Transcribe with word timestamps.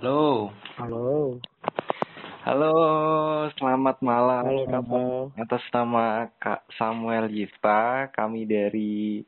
Halo. 0.00 0.48
Halo. 0.80 1.36
Halo, 2.48 2.72
selamat 3.52 4.00
malam. 4.00 4.48
Halo 4.48 4.64
Kak 4.64 4.84
Paul. 4.88 5.28
Atas 5.36 5.60
nama 5.76 6.24
Kak 6.40 6.64
Samuel 6.80 7.28
Yifta, 7.28 8.08
kami 8.16 8.48
dari 8.48 9.20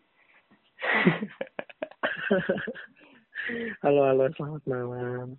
halo, 3.85 4.00
halo, 4.08 4.32
selamat 4.32 4.64
malam. 4.64 5.37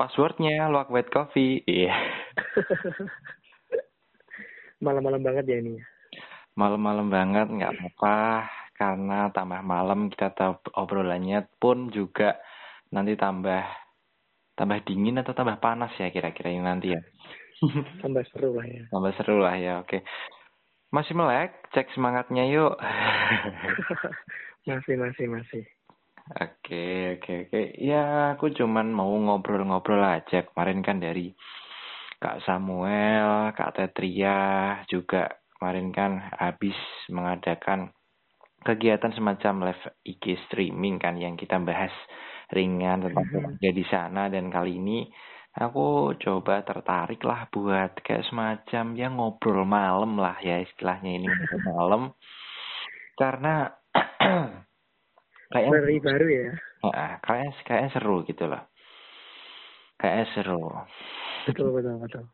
Passwordnya 0.00 0.64
Luak 0.72 0.88
White 0.88 1.12
Coffee. 1.12 1.60
Iya. 1.68 1.92
Malam-malam 4.88 5.20
banget 5.20 5.44
ya 5.44 5.60
ini. 5.60 5.76
Malam-malam 6.56 7.12
banget, 7.12 7.52
nggak 7.52 7.68
apa-apa. 7.68 8.48
Karena 8.80 9.28
tambah 9.28 9.60
malam 9.60 10.08
kita 10.08 10.32
tahu 10.32 10.72
obrolannya 10.72 11.44
pun 11.60 11.92
juga 11.92 12.40
nanti 12.88 13.12
tambah 13.12 13.84
tambah 14.56 14.80
dingin 14.88 15.20
atau 15.20 15.36
tambah 15.36 15.60
panas 15.60 15.92
ya 16.00 16.08
kira-kira 16.08 16.48
ini 16.50 16.64
nanti 16.64 16.96
ya. 16.96 17.00
tambah 18.02 18.24
seru 18.32 18.56
lah 18.56 18.66
ya. 18.66 18.82
Tambah 18.88 19.12
seru 19.20 19.36
lah 19.40 19.56
ya, 19.56 19.72
oke. 19.84 20.00
Masih 20.90 21.12
melek, 21.12 21.52
cek 21.76 21.92
semangatnya 21.92 22.48
yuk. 22.48 22.74
masih, 24.68 24.96
masih, 24.96 25.26
masih. 25.28 25.62
Oke, 26.26 27.16
oke, 27.20 27.32
oke. 27.46 27.62
Ya, 27.78 28.34
aku 28.34 28.50
cuman 28.50 28.90
mau 28.90 29.12
ngobrol-ngobrol 29.14 30.02
aja. 30.02 30.42
Kemarin 30.42 30.82
kan 30.82 30.98
dari 30.98 31.30
Kak 32.18 32.42
Samuel, 32.42 33.54
Kak 33.54 33.78
Tetria 33.78 34.80
juga 34.90 35.38
kemarin 35.56 35.94
kan 35.94 36.12
habis 36.34 36.76
mengadakan 37.12 37.94
kegiatan 38.66 39.14
semacam 39.14 39.70
live 39.70 39.84
IG 40.02 40.24
streaming 40.48 40.98
kan 40.98 41.14
yang 41.14 41.38
kita 41.38 41.60
bahas 41.62 41.92
ringan 42.50 43.06
tentang 43.06 43.26
kerja 43.26 43.70
di 43.70 43.84
sana. 43.86 44.28
Dan 44.30 44.50
kali 44.50 44.78
ini 44.78 45.06
aku 45.56 46.14
coba 46.20 46.62
tertarik 46.62 47.22
lah 47.24 47.48
buat 47.48 47.98
kayak 48.04 48.28
semacam 48.28 48.84
ya 48.94 49.08
ngobrol 49.08 49.64
malam 49.64 50.20
lah 50.20 50.36
ya 50.44 50.60
istilahnya 50.60 51.10
ini 51.16 51.26
ngobrol 51.26 51.62
malam. 51.64 52.02
Karena 53.16 53.72
kayak 55.52 55.70
baru 55.72 55.88
baru 56.04 56.26
ya? 56.28 56.50
Kayak 57.24 57.50
kayak 57.64 57.90
seru 57.96 58.22
gitu 58.28 58.44
loh. 58.46 58.62
Kayak 59.96 60.28
seru. 60.36 60.70
Betul 61.48 61.72
betul 61.72 61.96
betul. 62.02 62.24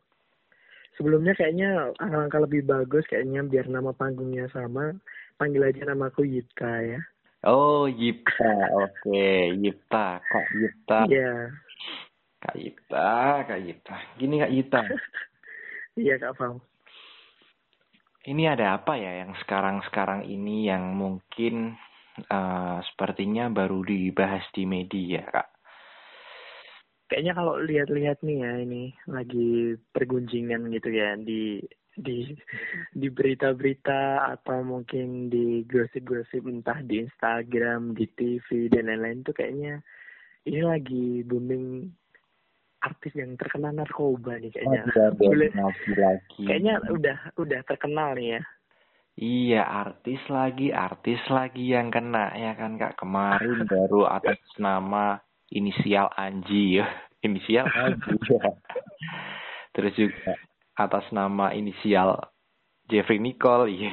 Sebelumnya 1.00 1.32
kayaknya 1.32 1.94
alangkah 1.96 2.44
lebih 2.44 2.68
bagus 2.68 3.08
kayaknya 3.08 3.40
biar 3.48 3.64
nama 3.70 3.96
panggungnya 3.96 4.44
sama 4.52 4.92
panggil 5.40 5.64
aja 5.64 5.88
namaku 5.88 6.28
Yipta 6.28 6.84
ya. 6.84 7.00
Oh, 7.42 7.90
Yipta. 7.90 8.70
Oke, 8.78 9.10
okay. 9.10 9.50
Yipta. 9.58 10.22
Kak 10.22 10.46
Yipta. 10.54 10.98
Iya. 11.10 11.18
Yeah. 11.18 11.40
Kak 12.42 12.54
Yipta, 12.58 13.10
Kak 13.46 13.60
Yipta. 13.62 13.96
Gini 14.18 14.42
Kak 14.42 14.52
Yipta. 14.52 14.80
Iya, 15.92 16.16
Kak 16.16 16.40
Fam. 16.40 16.56
Ini 18.24 18.56
ada 18.56 18.80
apa 18.80 18.96
ya 18.96 19.20
yang 19.20 19.36
sekarang-sekarang 19.44 20.24
ini 20.24 20.64
yang 20.64 20.96
mungkin 20.96 21.76
uh, 22.32 22.80
sepertinya 22.88 23.52
baru 23.52 23.84
dibahas 23.84 24.40
di 24.56 24.64
media, 24.64 25.20
Kak? 25.28 25.52
Kayaknya 27.12 27.32
kalau 27.36 27.60
lihat-lihat 27.60 28.24
nih 28.24 28.38
ya 28.40 28.52
ini 28.64 28.82
lagi 29.04 29.76
pergunjingan 29.92 30.72
gitu 30.72 30.88
ya 30.96 31.12
di 31.20 31.60
di 31.92 32.32
di 32.96 33.08
berita-berita 33.12 34.32
atau 34.32 34.64
mungkin 34.64 35.28
di 35.28 35.64
gosip-gosip 35.68 36.48
entah 36.48 36.80
di 36.80 37.04
Instagram, 37.04 37.92
di 37.92 38.08
TV 38.08 38.72
dan 38.72 38.88
lain-lain 38.88 39.20
tuh 39.24 39.36
kayaknya 39.36 39.84
ini 40.48 40.60
lagi 40.64 41.22
booming 41.22 41.86
artis 42.82 43.14
yang 43.14 43.38
terkenal 43.38 43.70
narkoba 43.70 44.36
nih 44.42 44.50
kayaknya. 44.50 44.82
Oh, 44.90 45.14
Boleh, 45.14 45.50
lagi, 45.54 45.92
lagi. 45.94 46.42
Kayaknya 46.42 46.74
udah 46.90 47.18
udah 47.38 47.60
terkenal 47.62 48.18
nih 48.18 48.28
ya. 48.36 48.42
Iya, 49.12 49.62
artis 49.62 50.22
lagi, 50.32 50.72
artis 50.72 51.20
lagi 51.28 51.76
yang 51.76 51.92
kena 51.92 52.32
ya 52.34 52.56
kan 52.58 52.80
Kak. 52.80 52.98
Kemarin 52.98 53.64
baru 53.70 54.08
atas 54.08 54.40
nama 54.58 55.20
inisial 55.52 56.10
Anji 56.16 56.82
ya. 56.82 56.86
Inisial 57.26 57.70
Anji 57.70 58.18
ya. 58.26 58.42
Terus 59.76 59.92
juga 59.94 60.34
atas 60.78 61.04
nama 61.12 61.52
inisial 61.52 62.18
Jeffrey 62.88 63.18
Nicole. 63.18 63.70
Iya. 63.72 63.92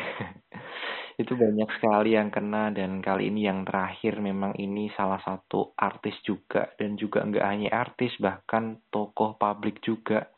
itu 1.19 1.35
banyak 1.35 1.67
sekali 1.75 2.15
yang 2.15 2.31
kena 2.31 2.71
dan 2.71 3.03
kali 3.03 3.27
ini 3.27 3.43
yang 3.43 3.67
terakhir 3.67 4.23
memang 4.23 4.55
ini 4.55 4.87
salah 4.95 5.19
satu 5.19 5.75
artis 5.75 6.15
juga 6.23 6.71
dan 6.79 6.95
juga 6.95 7.27
nggak 7.27 7.43
hanya 7.43 7.69
artis 7.75 8.15
bahkan 8.23 8.79
tokoh 8.87 9.35
publik 9.35 9.83
juga. 9.83 10.31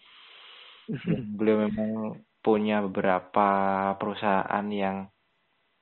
Beliau 1.38 1.70
memang 1.70 2.18
punya 2.42 2.82
beberapa 2.82 3.48
perusahaan 4.02 4.66
yang 4.74 5.06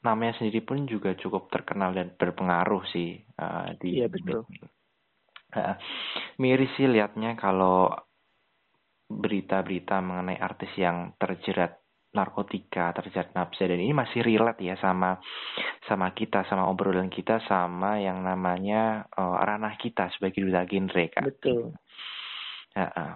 namanya 0.03 0.39
sendiri 0.39 0.63
pun 0.63 0.87
juga 0.87 1.15
cukup 1.15 1.51
terkenal 1.51 1.91
dan 1.91 2.15
berpengaruh 2.15 2.83
sih 2.91 3.19
uh, 3.39 3.75
di 3.79 3.99
iya 3.99 4.07
betul. 4.07 4.47
uh, 5.55 5.75
miris 6.39 6.71
sih 6.79 6.87
liatnya 6.87 7.35
kalau 7.35 7.91
berita-berita 9.09 9.97
mengenai 10.05 10.37
artis 10.37 10.69
yang 10.77 11.17
terjerat 11.17 11.81
narkotika, 12.09 12.89
terjerat 12.93 13.33
nafsa 13.37 13.69
dan 13.69 13.77
ini 13.77 13.93
masih 13.93 14.25
relate 14.25 14.65
ya 14.65 14.77
sama 14.81 15.17
sama 15.85 16.13
kita, 16.13 16.45
sama 16.49 16.65
obrolan 16.69 17.09
kita, 17.09 17.41
sama 17.45 18.01
yang 18.01 18.25
namanya 18.25 19.05
uh, 19.13 19.37
ranah 19.41 19.77
kita 19.77 20.09
sebagai 20.17 20.41
duta 20.45 20.65
genre 20.65 21.05
kan. 21.13 21.25
Betul. 21.25 21.73
Ya, 22.73 22.85
uh, 22.89 23.13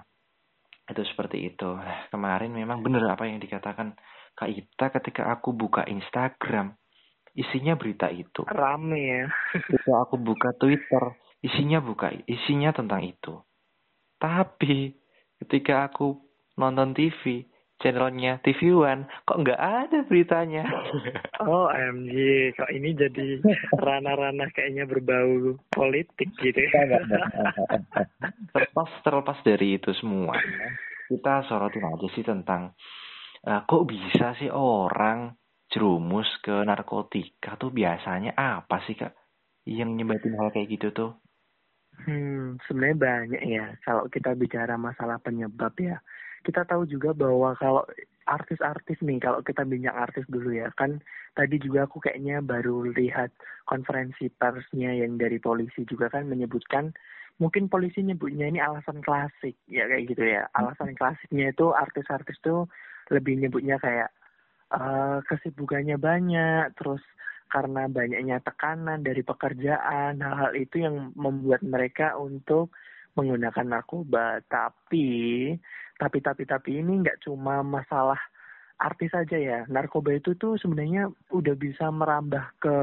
itu 0.89 1.01
seperti 1.09 1.53
itu. 1.53 1.69
Kemarin 2.13 2.53
memang 2.53 2.85
benar 2.85 3.17
apa 3.17 3.25
yang 3.25 3.41
dikatakan 3.41 3.97
Kak 4.33 4.49
Ita 4.49 4.93
ketika 5.01 5.29
aku 5.33 5.53
buka 5.53 5.85
Instagram, 5.89 6.77
isinya 7.33 7.73
berita 7.73 8.13
itu. 8.13 8.45
Rame 8.45 9.01
ya. 9.01 9.25
ketika 9.57 10.05
aku 10.05 10.21
buka 10.21 10.53
Twitter, 10.57 11.17
isinya 11.41 11.81
buka 11.81 12.13
isinya 12.29 12.69
tentang 12.73 13.01
itu. 13.05 13.41
Tapi 14.21 15.02
ketika 15.43 15.91
aku 15.91 16.17
nonton 16.55 16.95
TV 16.95 17.43
channelnya 17.83 18.39
TV 18.39 18.71
One 18.71 19.03
kok 19.27 19.43
nggak 19.43 19.59
ada 19.59 19.99
beritanya? 20.07 20.63
Oh 21.43 21.67
MG 21.67 22.15
kok 22.55 22.71
ini 22.71 22.95
jadi 22.95 23.43
ranah-ranah 23.75 24.47
kayaknya 24.55 24.87
berbau 24.87 25.59
politik 25.67 26.31
gitu 26.39 26.55
ya. 26.55 26.71
Terlepas 28.55 28.89
terlepas 29.03 29.37
dari 29.43 29.75
itu 29.75 29.91
semua 29.99 30.39
kita 31.11 31.43
sorotin 31.51 31.83
aja 31.83 32.07
sih 32.15 32.23
tentang 32.23 32.71
uh, 33.43 33.61
kok 33.67 33.83
bisa 33.83 34.39
sih 34.39 34.47
orang 34.47 35.35
jerumus 35.67 36.31
ke 36.39 36.63
narkotika 36.63 37.59
tuh? 37.59 37.75
Biasanya 37.75 38.31
apa 38.39 38.79
sih 38.87 38.95
kak? 38.95 39.11
Yang 39.67 39.89
nyebatin 39.99 40.39
hal 40.39 40.47
kayak 40.55 40.79
gitu 40.79 40.87
tuh 40.95 41.11
Hmm, 42.03 42.57
sebenarnya 42.65 42.97
banyak 42.97 43.43
ya. 43.45 43.65
Kalau 43.85 44.09
kita 44.09 44.33
bicara 44.33 44.75
masalah 44.75 45.21
penyebab 45.21 45.71
ya, 45.77 46.01
kita 46.43 46.67
tahu 46.67 46.83
juga 46.89 47.15
bahwa 47.15 47.55
kalau 47.55 47.85
artis-artis 48.27 48.99
nih, 49.03 49.19
kalau 49.19 49.39
kita 49.39 49.63
bincang 49.63 49.95
artis 49.95 50.27
dulu 50.27 50.51
ya, 50.51 50.71
kan 50.75 50.99
tadi 51.35 51.59
juga 51.59 51.87
aku 51.87 52.03
kayaknya 52.03 52.43
baru 52.43 52.91
lihat 52.91 53.31
konferensi 53.67 54.27
persnya 54.31 54.91
yang 54.95 55.15
dari 55.15 55.39
polisi 55.39 55.87
juga 55.87 56.11
kan 56.11 56.27
menyebutkan, 56.27 56.91
mungkin 57.39 57.71
polisi 57.71 58.03
nyebutnya 58.03 58.51
ini 58.51 58.59
alasan 58.59 58.99
klasik, 58.99 59.55
ya 59.71 59.87
kayak 59.87 60.07
gitu 60.11 60.23
ya. 60.23 60.47
Alasan 60.55 60.95
klasiknya 60.99 61.55
itu 61.55 61.71
artis-artis 61.71 62.35
tuh 62.43 62.67
lebih 63.11 63.39
nyebutnya 63.39 63.79
kayak 63.79 64.11
uh, 64.71 65.19
kesibukannya 65.27 65.95
banyak, 65.99 66.71
terus 66.79 67.03
karena 67.51 67.85
banyaknya 67.85 68.41
tekanan 68.41 69.05
dari 69.05 69.21
pekerjaan, 69.21 70.19
hal-hal 70.19 70.51
itu 70.57 70.83
yang 70.83 71.11
membuat 71.13 71.61
mereka 71.61 72.17
untuk 72.17 72.73
menggunakan 73.13 73.77
narkoba. 73.77 74.41
Tapi, 74.49 75.53
tapi, 75.97 76.17
tapi, 76.19 76.43
tapi 76.49 76.69
ini 76.81 77.05
nggak 77.05 77.23
cuma 77.25 77.61
masalah 77.61 78.17
artis 78.81 79.13
saja 79.13 79.37
ya. 79.37 79.59
Narkoba 79.69 80.17
itu 80.17 80.33
tuh 80.35 80.57
sebenarnya 80.57 81.09
udah 81.29 81.55
bisa 81.55 81.93
merambah 81.93 82.45
ke 82.57 82.77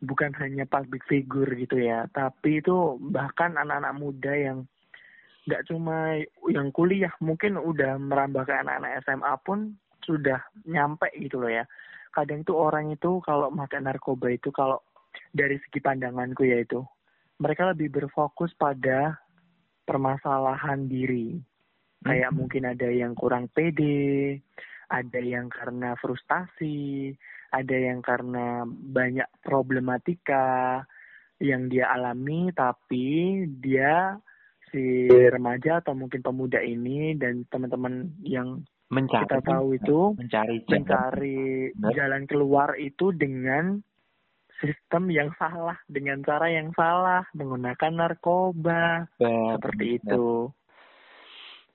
bukan 0.00 0.32
hanya 0.40 0.64
public 0.64 1.04
figure 1.04 1.52
gitu 1.60 1.76
ya, 1.76 2.08
tapi 2.16 2.64
itu 2.64 2.96
bahkan 3.12 3.52
anak-anak 3.60 3.94
muda 4.00 4.32
yang 4.32 4.58
nggak 5.44 5.68
cuma 5.68 6.16
yang 6.48 6.72
kuliah, 6.72 7.12
mungkin 7.20 7.60
udah 7.60 8.00
merambah 8.00 8.48
ke 8.48 8.54
anak-anak 8.64 9.04
SMA 9.04 9.34
pun 9.44 9.76
sudah 10.00 10.40
nyampe 10.64 11.12
gitu 11.20 11.36
loh 11.36 11.52
ya 11.52 11.68
kadang 12.10 12.42
tuh 12.42 12.58
orang 12.58 12.90
itu 12.90 13.22
kalau 13.22 13.48
makan 13.50 13.86
narkoba 13.86 14.30
itu 14.34 14.50
kalau 14.50 14.82
dari 15.30 15.58
segi 15.62 15.78
pandanganku 15.82 16.46
ya 16.46 16.62
itu 16.62 16.82
mereka 17.40 17.70
lebih 17.70 17.90
berfokus 17.90 18.52
pada 18.58 19.18
permasalahan 19.86 20.86
diri 20.86 21.38
kayak 22.04 22.30
hmm. 22.30 22.36
mungkin 22.36 22.64
ada 22.68 22.88
yang 22.88 23.12
kurang 23.14 23.48
pede 23.50 24.40
ada 24.90 25.20
yang 25.22 25.46
karena 25.50 25.94
frustasi 25.98 27.14
ada 27.50 27.76
yang 27.76 28.02
karena 28.02 28.62
banyak 28.66 29.26
problematika 29.42 30.82
yang 31.40 31.72
dia 31.72 31.90
alami 31.90 32.52
tapi 32.52 33.42
dia 33.58 34.18
si 34.70 35.10
remaja 35.10 35.82
atau 35.82 35.98
mungkin 35.98 36.22
pemuda 36.22 36.62
ini 36.62 37.18
dan 37.18 37.42
teman-teman 37.50 38.14
yang 38.22 38.62
mencari 38.90 39.26
kita 39.26 39.38
tahu 39.42 39.66
itu 39.78 40.00
mencari 40.18 40.56
mencari 40.66 41.40
jalan 41.94 42.22
keluar 42.26 42.74
itu 42.74 43.14
dengan 43.14 43.78
sistem 44.60 45.08
yang 45.08 45.30
salah 45.40 45.78
dengan 45.88 46.20
cara 46.20 46.52
yang 46.52 46.74
salah 46.76 47.24
menggunakan 47.32 47.92
narkoba. 47.96 49.08
Benar. 49.16 49.56
seperti 49.56 49.86
itu. 50.02 50.52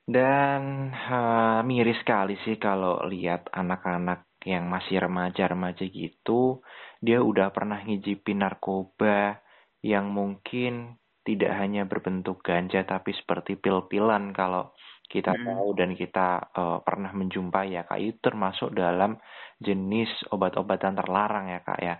Dan 0.06 0.94
uh, 0.94 1.66
miris 1.66 1.98
sekali 2.06 2.38
sih 2.46 2.62
kalau 2.62 3.02
lihat 3.10 3.50
anak-anak 3.50 4.30
yang 4.46 4.70
masih 4.70 5.02
remaja-remaja 5.02 5.90
gitu 5.90 6.62
dia 7.02 7.20
udah 7.20 7.50
pernah 7.50 7.82
ngijipin 7.82 8.46
narkoba 8.46 9.42
yang 9.82 10.14
mungkin 10.14 11.02
tidak 11.26 11.58
hanya 11.58 11.90
berbentuk 11.90 12.46
ganja 12.46 12.86
tapi 12.86 13.18
seperti 13.18 13.58
pil-pilan 13.58 14.30
kalau 14.38 14.75
kita 15.06 15.38
hmm. 15.38 15.46
tahu 15.46 15.68
dan 15.78 15.90
kita 15.94 16.28
uh, 16.54 16.80
pernah 16.81 17.13
menjumpai 17.13 17.78
ya 17.78 17.86
kak 17.86 18.02
itu 18.02 18.18
termasuk 18.22 18.74
dalam 18.74 19.18
jenis 19.62 20.10
obat-obatan 20.34 20.98
terlarang 20.98 21.50
ya 21.50 21.60
kak 21.62 21.80
ya 21.80 21.96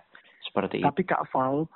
seperti 0.46 0.82
Tapi 0.82 1.02
itu. 1.02 1.10
Kak 1.10 1.26
Val, 1.34 1.66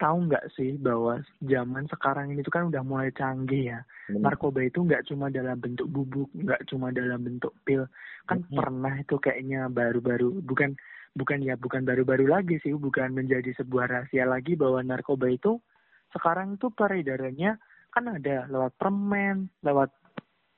tahu 0.00 0.16
nggak 0.26 0.46
sih 0.56 0.74
bahwa 0.80 1.22
zaman 1.44 1.84
sekarang 1.86 2.34
ini 2.34 2.40
tuh 2.42 2.52
kan 2.52 2.66
udah 2.68 2.82
mulai 2.82 3.12
canggih 3.14 3.76
ya. 3.76 3.80
Hmm. 4.10 4.24
Narkoba 4.24 4.64
itu 4.64 4.82
nggak 4.82 5.06
cuma 5.08 5.28
dalam 5.30 5.56
bentuk 5.60 5.86
bubuk, 5.88 6.28
nggak 6.34 6.66
cuma 6.68 6.90
dalam 6.90 7.20
bentuk 7.22 7.52
pil. 7.62 7.86
Kan 8.26 8.42
hmm. 8.44 8.56
pernah 8.56 8.94
itu 8.98 9.16
kayaknya 9.20 9.68
baru-baru, 9.70 10.42
bukan 10.42 10.74
bukan 11.14 11.38
ya 11.46 11.54
bukan 11.54 11.86
baru-baru 11.86 12.26
lagi 12.26 12.58
sih, 12.60 12.74
bukan 12.74 13.14
menjadi 13.14 13.54
sebuah 13.60 13.86
rahasia 13.86 14.26
lagi 14.26 14.58
bahwa 14.58 14.82
narkoba 14.82 15.30
itu 15.30 15.62
sekarang 16.10 16.58
itu 16.58 16.70
peredarannya 16.74 17.58
kan 17.94 18.04
ada 18.10 18.50
lewat 18.50 18.74
permen, 18.74 19.46
lewat 19.62 19.94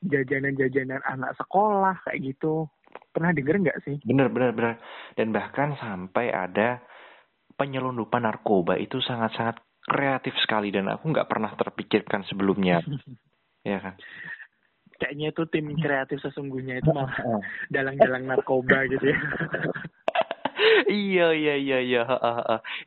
jajanan-jajanan 0.07 1.03
anak 1.05 1.35
sekolah 1.39 2.01
kayak 2.07 2.35
gitu. 2.35 2.67
Pernah 3.13 3.33
denger 3.33 3.57
nggak 3.61 3.79
sih? 3.85 3.97
Bener, 4.05 4.33
bener, 4.33 4.53
bener. 4.53 4.77
Dan 5.17 5.33
bahkan 5.33 5.77
sampai 5.77 6.33
ada 6.33 6.81
penyelundupan 7.57 8.25
narkoba 8.25 8.77
itu 8.77 9.01
sangat-sangat 9.01 9.61
kreatif 9.87 10.35
sekali 10.43 10.75
dan 10.75 10.91
aku 10.93 11.09
nggak 11.15 11.29
pernah 11.29 11.53
terpikirkan 11.57 12.27
sebelumnya. 12.29 12.83
ya 13.67 13.79
kan? 13.81 13.95
Kayaknya 14.97 15.27
itu 15.29 15.43
tim 15.53 15.67
kreatif 15.77 16.19
sesungguhnya 16.25 16.81
itu 16.81 16.89
malah 16.93 17.17
dalang-dalang 17.75 18.25
narkoba 18.25 18.89
gitu 18.89 19.13
ya. 19.13 19.19
iya 20.91 21.33
iya 21.33 21.55
iya 21.57 21.79
iya 21.83 22.03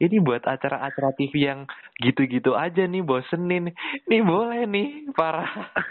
ini 0.02 0.18
buat 0.20 0.44
acara-acara 0.46 1.14
TV 1.16 1.34
yang 1.46 1.60
gitu-gitu 2.00 2.56
aja 2.56 2.88
nih 2.88 3.04
bosenin 3.04 3.76
nih 4.08 4.22
boleh 4.24 4.64
nih 4.66 5.12
para 5.14 5.44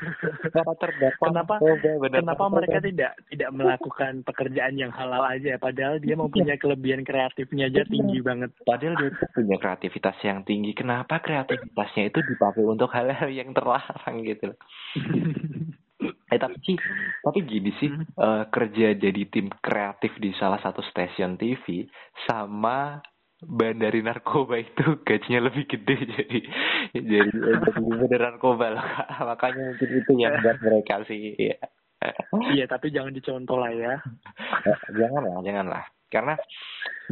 para 0.56 0.72
terdakwa. 0.80 1.26
Kenapa 1.28 1.54
bener, 1.60 2.20
kenapa 2.24 2.44
mereka 2.48 2.78
tidak 2.80 3.12
tidak 3.28 3.50
melakukan 3.52 4.12
pekerjaan 4.24 4.74
yang 4.80 4.92
halal 4.94 5.22
aja? 5.28 5.60
Padahal 5.60 6.00
dia 6.00 6.16
mau 6.16 6.32
punya 6.32 6.56
kelebihan 6.56 7.04
kreatifnya 7.04 7.68
aja 7.68 7.84
tinggi 7.84 8.18
banget. 8.24 8.50
Padahal 8.64 8.96
dia 8.96 9.10
punya 9.36 9.56
kreativitas 9.60 10.16
yang 10.24 10.42
tinggi. 10.48 10.72
Kenapa 10.72 11.20
kreativitasnya 11.20 12.08
itu 12.08 12.20
dipakai 12.24 12.64
untuk 12.64 12.88
hal-hal 12.92 13.28
yang 13.28 13.52
terlarang 13.52 14.24
gitu 14.24 14.56
Eh 16.28 16.36
tapi 16.36 16.60
sih, 16.60 16.76
tapi 17.24 17.40
gini 17.48 17.72
sih 17.80 17.88
hmm. 17.88 18.20
uh, 18.20 18.44
kerja 18.52 18.92
jadi 18.92 19.22
tim 19.32 19.48
kreatif 19.64 20.12
di 20.20 20.36
salah 20.36 20.60
satu 20.60 20.84
stasiun 20.84 21.40
TV 21.40 21.88
sama 22.28 23.00
bandari 23.38 24.02
narkoba 24.02 24.58
itu 24.58 24.82
gajinya 25.06 25.46
lebih 25.46 25.70
gede 25.70 25.96
jadi 26.10 26.38
jadi 26.90 27.30
jadi 27.30 27.80
bandar 27.86 28.20
narkoba 28.34 28.66
lah 28.74 28.88
makanya 29.30 29.72
mungkin 29.72 29.88
itu 29.94 30.12
yang 30.18 30.34
buat 30.42 30.58
mereka 30.58 31.06
sih 31.06 31.38
ya. 31.38 31.56
iya 32.50 32.66
tapi 32.66 32.90
jangan 32.90 33.14
dicontoh 33.14 33.58
lah 33.58 33.70
ya 33.70 33.94
eh, 34.66 34.78
jangan 34.98 35.22
lah 35.22 35.38
jangan 35.46 35.66
lah 35.70 35.84
karena 36.10 36.34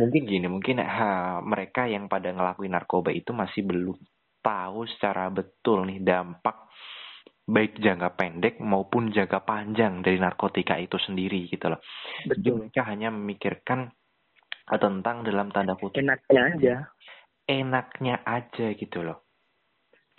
mungkin 0.00 0.22
gini 0.26 0.46
mungkin 0.50 0.82
ha, 0.82 1.38
mereka 1.44 1.86
yang 1.86 2.10
pada 2.10 2.32
ngelakuin 2.32 2.74
narkoba 2.74 3.14
itu 3.14 3.30
masih 3.30 3.62
belum 3.62 3.96
tahu 4.42 4.86
secara 4.98 5.30
betul 5.30 5.86
nih 5.86 6.02
dampak 6.02 6.65
baik 7.46 7.78
jangka 7.78 8.19
pendek 8.19 8.58
maupun 8.58 9.14
jangka 9.14 9.46
panjang 9.46 10.02
dari 10.02 10.19
narkotika 10.19 10.75
itu 10.82 10.98
sendiri 10.98 11.46
gitu 11.46 11.70
loh. 11.70 11.81
Betul. 12.26 12.66
Mereka 12.66 12.82
hanya 12.82 13.14
memikirkan 13.14 13.94
tentang 14.66 15.22
dalam 15.22 15.54
tanda 15.54 15.78
kutip 15.78 16.02
enaknya 16.02 16.43
aja. 16.43 16.75
Enaknya 17.46 18.14
aja 18.26 18.66
gitu 18.75 19.06
loh. 19.06 19.22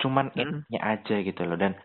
Cuman 0.00 0.32
hmm. 0.32 0.40
enaknya 0.40 0.80
aja 0.80 1.16
gitu 1.20 1.42
loh 1.44 1.60
dan 1.60 1.76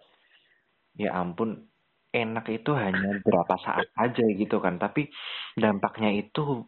ya 0.96 1.12
ampun 1.12 1.68
enak 2.14 2.46
itu 2.54 2.72
hanya 2.78 3.20
berapa 3.26 3.56
saat 3.58 3.90
aja 3.98 4.22
gitu 4.22 4.62
kan 4.62 4.78
tapi 4.78 5.10
dampaknya 5.58 6.14
itu 6.14 6.62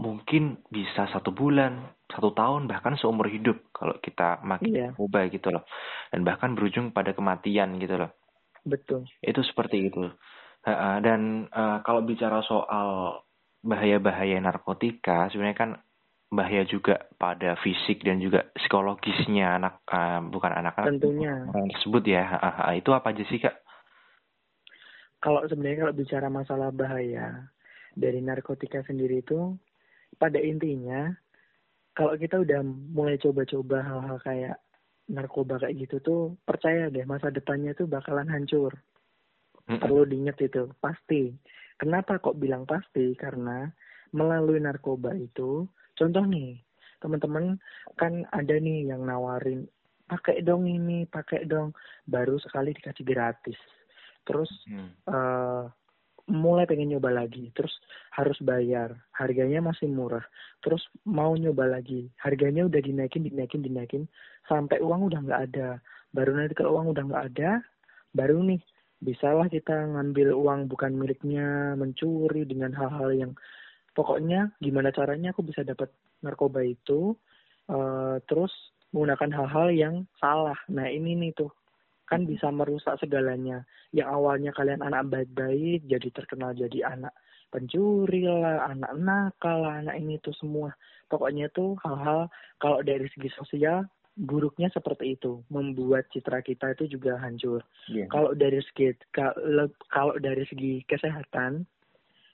mungkin 0.00 0.64
bisa 0.72 1.04
satu 1.12 1.36
bulan 1.36 1.92
satu 2.08 2.32
tahun 2.32 2.66
bahkan 2.66 2.96
seumur 2.96 3.28
hidup 3.28 3.70
kalau 3.70 3.94
kita 4.00 4.40
makin 4.42 4.72
iya. 4.72 4.88
ubah 4.96 5.28
gitu 5.28 5.52
loh. 5.52 5.68
Dan 6.08 6.24
bahkan 6.24 6.56
berujung 6.56 6.90
pada 6.90 7.12
kematian 7.12 7.76
gitu 7.76 8.00
loh. 8.00 8.10
Betul. 8.64 9.06
Itu 9.20 9.44
seperti 9.44 9.92
itu. 9.92 10.08
Dan 11.00 11.48
uh, 11.52 11.84
kalau 11.84 12.04
bicara 12.04 12.40
soal 12.44 13.20
bahaya-bahaya 13.60 14.40
narkotika 14.40 15.28
sebenarnya 15.28 15.56
kan 15.56 15.70
bahaya 16.30 16.62
juga 16.62 17.10
pada 17.18 17.58
fisik 17.60 18.06
dan 18.06 18.22
juga 18.22 18.46
psikologisnya 18.54 19.58
anak 19.58 19.82
uh, 19.90 20.22
bukan 20.30 20.52
anak-anak 20.62 20.96
tentunya. 20.96 21.34
orang 21.50 21.68
tersebut 21.74 22.02
ya. 22.06 22.24
Uh, 22.40 22.74
itu 22.76 22.90
apa 22.94 23.12
aja 23.12 23.24
sih 23.28 23.40
kak? 23.42 23.56
Kalau 25.20 25.44
sebenarnya 25.44 25.84
kalau 25.84 25.94
bicara 25.94 26.26
masalah 26.32 26.72
bahaya 26.72 27.50
dari 27.92 28.24
narkotika 28.24 28.80
sendiri 28.86 29.20
itu 29.20 29.58
pada 30.16 30.38
intinya 30.40 31.12
kalau 31.94 32.16
kita 32.16 32.40
udah 32.40 32.64
mulai 32.64 33.20
coba-coba 33.20 33.82
hal-hal 33.82 34.18
kayak 34.24 34.56
narkoba 35.10 35.58
kayak 35.58 35.86
gitu 35.86 35.96
tuh 36.00 36.22
percaya 36.46 36.86
deh 36.86 37.02
masa 37.02 37.34
depannya 37.34 37.74
tuh 37.74 37.90
bakalan 37.90 38.30
hancur. 38.30 38.72
Perlu 39.66 40.02
diingat 40.02 40.38
itu 40.42 40.70
pasti. 40.82 41.30
Kenapa 41.78 42.18
kok 42.18 42.38
bilang 42.38 42.66
pasti? 42.66 43.14
Karena 43.14 43.70
melalui 44.10 44.58
narkoba 44.58 45.14
itu, 45.14 45.66
contoh 45.94 46.24
nih 46.26 46.58
teman-teman 46.98 47.56
kan 47.96 48.26
ada 48.34 48.54
nih 48.58 48.90
yang 48.90 49.06
nawarin 49.06 49.64
pakai 50.10 50.42
dong 50.42 50.66
ini, 50.66 51.06
pakai 51.06 51.46
dong, 51.46 51.70
baru 52.10 52.34
sekali 52.42 52.74
dikasih 52.74 53.06
gratis. 53.06 53.58
Terus 54.26 54.50
hmm. 54.66 54.90
uh, 55.06 55.70
mulai 56.30 56.64
pengen 56.64 56.94
nyoba 56.96 57.10
lagi 57.10 57.50
terus 57.52 57.74
harus 58.14 58.38
bayar 58.40 58.94
harganya 59.12 59.58
masih 59.60 59.90
murah 59.90 60.22
terus 60.62 60.80
mau 61.02 61.34
nyoba 61.34 61.66
lagi 61.66 62.06
harganya 62.22 62.70
udah 62.70 62.80
dinaikin 62.80 63.26
dinaikin 63.26 63.60
dinaikin 63.60 64.02
sampai 64.46 64.78
uang 64.78 65.10
udah 65.10 65.20
nggak 65.26 65.42
ada 65.50 65.68
baru 66.14 66.38
nanti 66.38 66.54
kalau 66.54 66.78
uang 66.78 66.94
udah 66.94 67.04
nggak 67.10 67.24
ada 67.34 67.50
baru 68.14 68.40
nih 68.46 68.62
bisalah 69.00 69.50
kita 69.50 69.74
ngambil 69.74 70.36
uang 70.36 70.70
bukan 70.70 70.94
miliknya 70.94 71.74
mencuri 71.74 72.46
dengan 72.46 72.70
hal-hal 72.76 73.10
yang 73.10 73.32
pokoknya 73.96 74.54
gimana 74.62 74.94
caranya 74.94 75.34
aku 75.34 75.42
bisa 75.42 75.66
dapat 75.66 75.90
narkoba 76.20 76.62
itu 76.62 77.16
uh, 77.72 78.20
terus 78.28 78.52
menggunakan 78.90 79.30
hal-hal 79.30 79.68
yang 79.70 79.94
salah. 80.18 80.58
Nah 80.66 80.90
ini 80.90 81.14
nih 81.14 81.32
tuh 81.34 81.50
kan 82.10 82.26
bisa 82.26 82.50
merusak 82.50 82.98
segalanya. 82.98 83.62
Yang 83.94 84.08
awalnya 84.10 84.50
kalian 84.50 84.82
anak 84.82 85.06
baik-baik, 85.06 85.86
jadi 85.86 86.08
terkenal 86.10 86.52
jadi 86.58 86.90
anak 86.98 87.14
pencuri 87.54 88.26
lah, 88.26 88.66
anak 88.66 88.92
nakal 88.98 89.62
lah, 89.62 89.78
anak 89.78 89.94
ini 89.94 90.18
tuh 90.18 90.34
semua. 90.34 90.74
Pokoknya 91.06 91.46
tuh 91.54 91.78
hal-hal 91.86 92.26
kalau 92.58 92.82
dari 92.82 93.06
segi 93.14 93.30
sosial 93.38 93.86
buruknya 94.18 94.66
seperti 94.74 95.14
itu, 95.14 95.46
membuat 95.54 96.10
citra 96.10 96.42
kita 96.42 96.74
itu 96.74 96.98
juga 96.98 97.14
hancur. 97.22 97.62
Yeah. 97.86 98.10
Kalau 98.10 98.34
dari 98.34 98.58
segi 98.58 98.90
kalau 99.14 99.70
kalau 99.86 100.18
dari 100.18 100.42
segi 100.50 100.82
kesehatan 100.90 101.62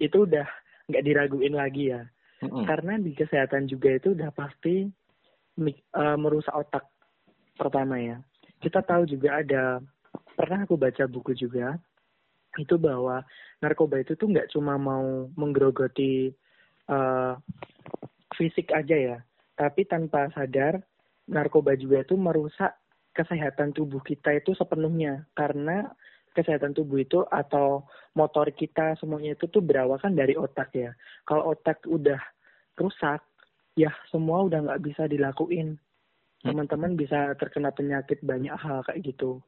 itu 0.01 0.25
udah 0.25 0.49
nggak 0.89 1.05
diraguin 1.05 1.53
lagi 1.57 1.93
ya, 1.93 2.05
mm 2.41 2.49
-hmm. 2.49 2.65
karena 2.65 2.97
di 2.97 3.13
kesehatan 3.13 3.69
juga 3.69 3.93
itu 3.97 4.17
udah 4.17 4.33
pasti 4.33 4.89
uh, 5.97 6.17
merusak 6.21 6.53
otak 6.53 6.85
pertama 7.57 7.97
ya 7.97 8.21
kita 8.61 8.81
tahu 8.83 9.05
juga 9.09 9.41
ada 9.41 9.81
pernah 10.37 10.65
aku 10.65 10.77
baca 10.77 11.05
buku 11.09 11.33
juga 11.37 11.77
itu 12.57 12.81
bahwa 12.81 13.21
narkoba 13.61 14.01
itu 14.01 14.17
tuh 14.17 14.33
nggak 14.33 14.49
cuma 14.53 14.81
mau 14.81 15.29
menggerogoti 15.37 16.33
uh, 16.89 17.37
fisik 18.37 18.73
aja 18.73 18.97
ya, 18.97 19.19
tapi 19.57 19.85
tanpa 19.85 20.29
sadar 20.33 20.81
narkoba 21.29 21.77
juga 21.77 22.05
itu 22.05 22.17
merusak 22.17 22.73
kesehatan 23.17 23.73
tubuh 23.73 24.01
kita 24.05 24.37
itu 24.37 24.53
sepenuhnya 24.53 25.25
karena 25.33 25.89
kesehatan 26.37 26.77
tubuh 26.77 27.01
itu 27.01 27.25
atau 27.33 27.89
motor 28.13 28.53
kita 28.53 28.93
semuanya 29.01 29.33
itu 29.33 29.49
tuh 29.49 29.65
berawal 29.65 29.97
kan 29.97 30.13
dari 30.13 30.37
otak 30.37 30.69
ya. 30.77 30.93
Kalau 31.25 31.57
otak 31.57 31.81
udah 31.89 32.21
rusak, 32.77 33.25
ya 33.73 33.89
semua 34.13 34.45
udah 34.45 34.69
nggak 34.69 34.83
bisa 34.85 35.09
dilakuin 35.09 35.81
teman-teman 36.45 36.99
bisa 36.99 37.33
terkena 37.39 37.73
penyakit 37.73 38.21
banyak 38.23 38.55
hal 38.55 38.85
kayak 38.85 39.03
gitu 39.03 39.41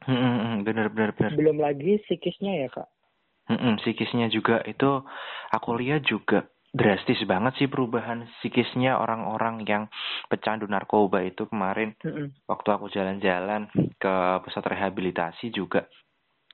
Hmm, 0.00 0.64
bener 0.64 0.88
bener 0.88 1.12
bener. 1.12 1.36
Belum 1.36 1.60
lagi 1.60 2.00
psikisnya 2.08 2.64
ya 2.64 2.68
kak. 2.72 2.88
Hmm, 3.50 3.76
psikisnya 3.82 4.30
juga 4.32 4.62
itu 4.64 5.04
aku 5.52 5.76
lihat 5.76 6.06
juga 6.06 6.46
drastis 6.70 7.18
banget 7.26 7.58
sih 7.58 7.68
perubahan 7.68 8.30
psikisnya 8.38 8.94
orang-orang 8.94 9.66
yang 9.66 9.90
pecandu 10.30 10.70
narkoba 10.70 11.26
itu 11.26 11.50
kemarin 11.50 11.98
Mm-mm. 12.06 12.30
waktu 12.46 12.68
aku 12.70 12.86
jalan-jalan 12.94 13.66
ke 13.98 14.14
pusat 14.46 14.64
rehabilitasi 14.70 15.50
juga. 15.50 15.90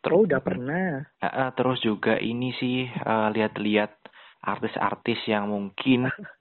oh 0.09 0.25
udah 0.25 0.41
pernah. 0.41 1.05
Uh, 1.21 1.51
terus 1.53 1.79
juga 1.85 2.17
ini 2.17 2.57
sih 2.57 2.89
uh, 2.89 3.29
lihat-lihat 3.29 3.93
artis-artis 4.41 5.21
yang 5.29 5.53
mungkin 5.53 6.09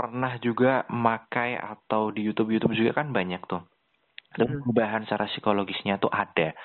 pernah 0.00 0.40
juga 0.40 0.88
memakai 0.88 1.60
atau 1.60 2.08
di 2.08 2.24
YouTube 2.24 2.56
YouTube 2.56 2.72
juga 2.72 3.04
kan 3.04 3.12
banyak 3.12 3.44
tuh. 3.44 3.60
Dan 4.32 4.56
Mm. 4.56 4.64
perubahan 4.64 5.04
secara 5.04 5.28
psikologisnya 5.28 6.00
tuh 6.00 6.08
ada. 6.08 6.56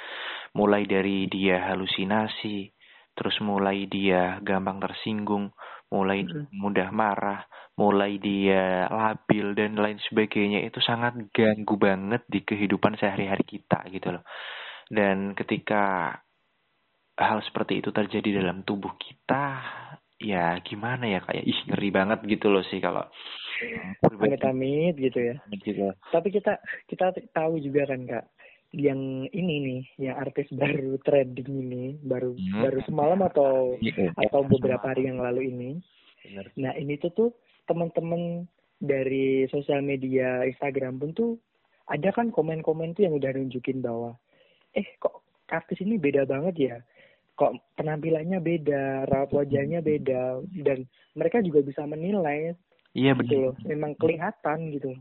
Mulai 0.55 0.87
dari 0.87 1.27
dia 1.27 1.67
halusinasi, 1.67 2.71
terus 3.11 3.35
mulai 3.43 3.91
dia 3.91 4.39
gampang 4.39 4.79
tersinggung, 4.79 5.51
mulai 5.91 6.23
Mm. 6.23 6.47
mudah 6.55 6.89
marah, 6.95 7.43
mulai 7.75 8.15
dia 8.15 8.87
labil 8.87 9.51
dan 9.51 9.75
lain 9.75 9.99
sebagainya 10.07 10.63
itu 10.63 10.79
sangat 10.79 11.19
ganggu 11.35 11.75
banget 11.75 12.23
di 12.31 12.39
kehidupan 12.47 12.95
sehari-hari 12.95 13.43
kita 13.43 13.83
gitu 13.91 14.15
loh. 14.15 14.23
Dan 14.87 15.35
ketika 15.35 16.15
hal 17.19 17.39
seperti 17.43 17.83
itu 17.83 17.91
terjadi 17.91 18.39
dalam 18.39 18.63
tubuh 18.63 18.95
kita, 18.95 19.43
ya 20.15 20.57
gimana 20.63 21.05
ya 21.07 21.19
kayak 21.23 21.43
ih 21.43 21.59
ngeri 21.67 21.89
banget 21.91 22.19
gitu 22.23 22.47
loh 22.47 22.63
sih 22.71 22.79
kalau 22.79 23.03
pribadi 23.99 24.35
Amit-amit 24.39 24.95
gitu 24.99 25.19
ya. 25.19 25.35
gitu. 25.63 25.91
Tapi 26.11 26.27
kita 26.31 26.59
kita 26.87 27.11
tahu 27.35 27.59
juga 27.59 27.87
kan 27.87 28.03
kak, 28.07 28.25
yang 28.75 29.27
ini 29.31 29.55
nih, 29.63 29.81
yang 30.07 30.15
artis 30.19 30.47
baru 30.51 30.99
trending 31.03 31.47
ini, 31.47 31.85
baru 32.03 32.35
Hmm. 32.35 32.63
baru 32.63 32.79
semalam 32.87 33.19
atau 33.23 33.79
Iya, 33.79 34.11
atau 34.15 34.43
beberapa 34.47 34.83
hari 34.91 35.07
yang 35.07 35.19
lalu 35.19 35.51
ini. 35.51 35.71
bener. 36.25 36.45
Nah 36.57 36.73
ini 36.75 36.97
tuh 36.97 37.11
tuh 37.13 37.29
teman-teman 37.67 38.49
dari 38.81 39.47
sosial 39.47 39.79
media 39.79 40.43
Instagram 40.43 40.99
pun 40.99 41.11
tuh 41.15 41.31
ada 41.87 42.11
kan 42.11 42.33
komen-komen 42.33 42.97
tuh 42.97 43.07
yang 43.07 43.15
udah 43.15 43.31
nunjukin 43.31 43.79
bahwa 43.79 44.17
eh 44.73 44.85
kok 44.99 45.23
artis 45.47 45.79
ini 45.79 45.95
beda 46.01 46.25
banget 46.25 46.55
ya 46.57 46.75
kok 47.35 47.51
penampilannya 47.75 48.39
beda 48.39 49.05
raut 49.11 49.31
wajahnya 49.35 49.83
beda 49.83 50.39
dan 50.63 50.87
mereka 51.15 51.43
juga 51.43 51.59
bisa 51.63 51.83
menilai 51.83 52.55
Iya 52.95 53.11
gitu 53.19 53.51
loh. 53.51 53.53
Memang 53.67 53.91
kelihatan 53.99 54.71
gitu 54.71 54.95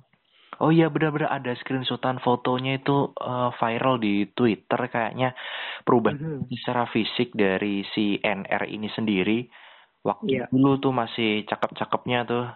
Oh 0.63 0.71
iya 0.71 0.87
benar-benar 0.87 1.35
ada 1.35 1.51
screenshotan 1.59 2.23
fotonya 2.23 2.79
itu 2.79 3.11
eh, 3.19 3.51
viral 3.59 3.99
di 3.99 4.27
Twitter 4.39 4.81
kayaknya. 4.87 5.35
Perubahan 5.83 6.15
Mhm. 6.19 6.47
secara 6.63 6.87
fisik 6.95 7.35
dari 7.35 7.83
si 7.91 8.23
NR 8.23 8.63
ini 8.71 8.87
sendiri. 8.95 9.51
Waktu 10.07 10.45
Iya. 10.45 10.47
dulu 10.53 10.79
tuh 10.79 10.93
masih 10.95 11.43
cakep-cakepnya 11.51 12.19
tuh. 12.29 12.47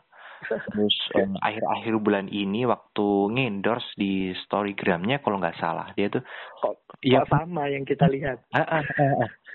Terus 0.46 0.96
eh, 1.18 1.30
akhir-akhir 1.42 1.94
bulan 1.98 2.26
ini 2.30 2.62
waktu 2.70 3.34
ngendorse 3.34 3.90
di 3.98 4.30
storygramnya 4.46 5.18
kalau 5.18 5.42
nggak 5.42 5.58
salah 5.58 5.90
dia 5.98 6.06
tuh 6.06 6.22
kok 6.62 6.78
kok 7.02 7.26
sama 7.26 7.66
yang 7.66 7.82
kita 7.82 8.06
lihat. 8.06 8.46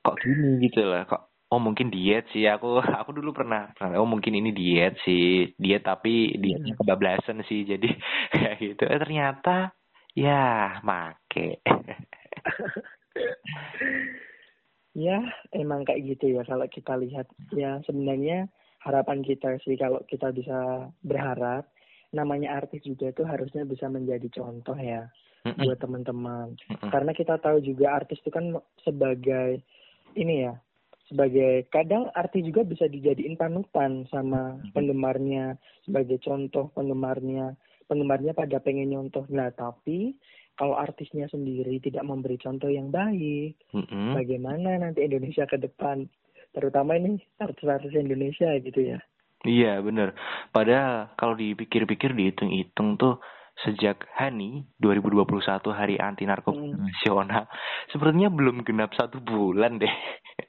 kok, 0.00 0.16
gini 0.22 0.62
gitu 0.64 0.80
loh 0.86 1.02
kok 1.06 1.30
oh 1.50 1.58
mungkin 1.58 1.90
diet 1.90 2.30
sih 2.30 2.46
aku 2.46 2.78
aku 2.78 3.10
dulu 3.10 3.34
pernah 3.34 3.74
pernah 3.74 3.98
oh 3.98 4.06
mungkin 4.06 4.38
ini 4.38 4.54
diet 4.54 4.94
sih 5.02 5.50
diet 5.58 5.82
tapi 5.82 6.38
dietnya 6.38 6.78
Hmm. 6.78 6.80
kebablasan 6.86 7.42
sih 7.50 7.66
jadi 7.66 7.90
kayak 8.34 8.54
gitu. 8.62 8.82
Eh 8.86 9.00
ternyata 9.02 9.74
ya 10.14 10.78
make. 10.86 11.58
Ya 14.90 15.22
emang 15.54 15.86
kayak 15.86 16.02
gitu 16.02 16.34
ya 16.34 16.42
kalau 16.42 16.66
kita 16.66 16.98
lihat 16.98 17.30
ya 17.54 17.78
sebenarnya 17.86 18.50
harapan 18.82 19.22
kita 19.22 19.54
sih 19.62 19.78
kalau 19.78 20.02
kita 20.02 20.34
bisa 20.34 20.90
berharap 21.06 21.70
namanya 22.10 22.58
artis 22.58 22.82
juga 22.82 23.14
itu 23.14 23.22
harusnya 23.22 23.62
bisa 23.62 23.86
menjadi 23.86 24.26
contoh 24.34 24.74
ya 24.74 25.06
Mm-mm, 25.40 25.64
buat 25.64 25.78
teman-teman 25.80 26.52
mm-mm. 26.56 26.90
karena 26.92 27.12
kita 27.16 27.40
tahu 27.40 27.64
juga 27.64 27.96
artis 27.96 28.20
itu 28.20 28.28
kan 28.28 28.56
sebagai 28.84 29.64
ini 30.12 30.44
ya 30.48 30.54
sebagai 31.08 31.66
kadang 31.72 32.06
artis 32.14 32.46
juga 32.46 32.62
bisa 32.62 32.86
dijadiin 32.86 33.34
panutan 33.34 34.06
sama 34.12 34.60
penggemarnya 34.76 35.58
sebagai 35.82 36.22
contoh 36.22 36.70
penggemarnya 36.76 37.58
penggemarnya 37.90 38.36
pada 38.36 38.62
pengen 38.62 38.94
nyontoh 38.94 39.26
nah 39.32 39.50
tapi 39.50 40.14
kalau 40.54 40.76
artisnya 40.76 41.26
sendiri 41.32 41.80
tidak 41.80 42.04
memberi 42.04 42.36
contoh 42.36 42.68
yang 42.68 42.92
baik 42.92 43.58
Mm-mm. 43.74 44.14
bagaimana 44.14 44.76
nanti 44.76 45.02
Indonesia 45.02 45.48
ke 45.48 45.58
depan 45.58 46.06
terutama 46.54 46.94
ini 46.94 47.18
artis-artis 47.40 47.96
Indonesia 47.96 48.54
gitu 48.62 48.94
ya 48.94 49.00
Iya 49.40 49.80
bener. 49.80 50.12
Padahal 50.52 51.16
kalau 51.16 51.32
dipikir-pikir 51.32 52.12
dihitung-hitung 52.12 53.00
tuh 53.00 53.24
sejak 53.66 54.08
Hani 54.16 54.64
2021 54.80 55.72
Hari 55.72 55.96
Anti 56.00 56.24
Narkoba 56.24 56.60
Hmm. 56.60 56.86
Nasional 56.86 57.44
sepertinya 57.92 58.32
belum 58.32 58.64
genap 58.64 58.94
satu 58.96 59.20
bulan 59.20 59.80
deh. 59.80 59.94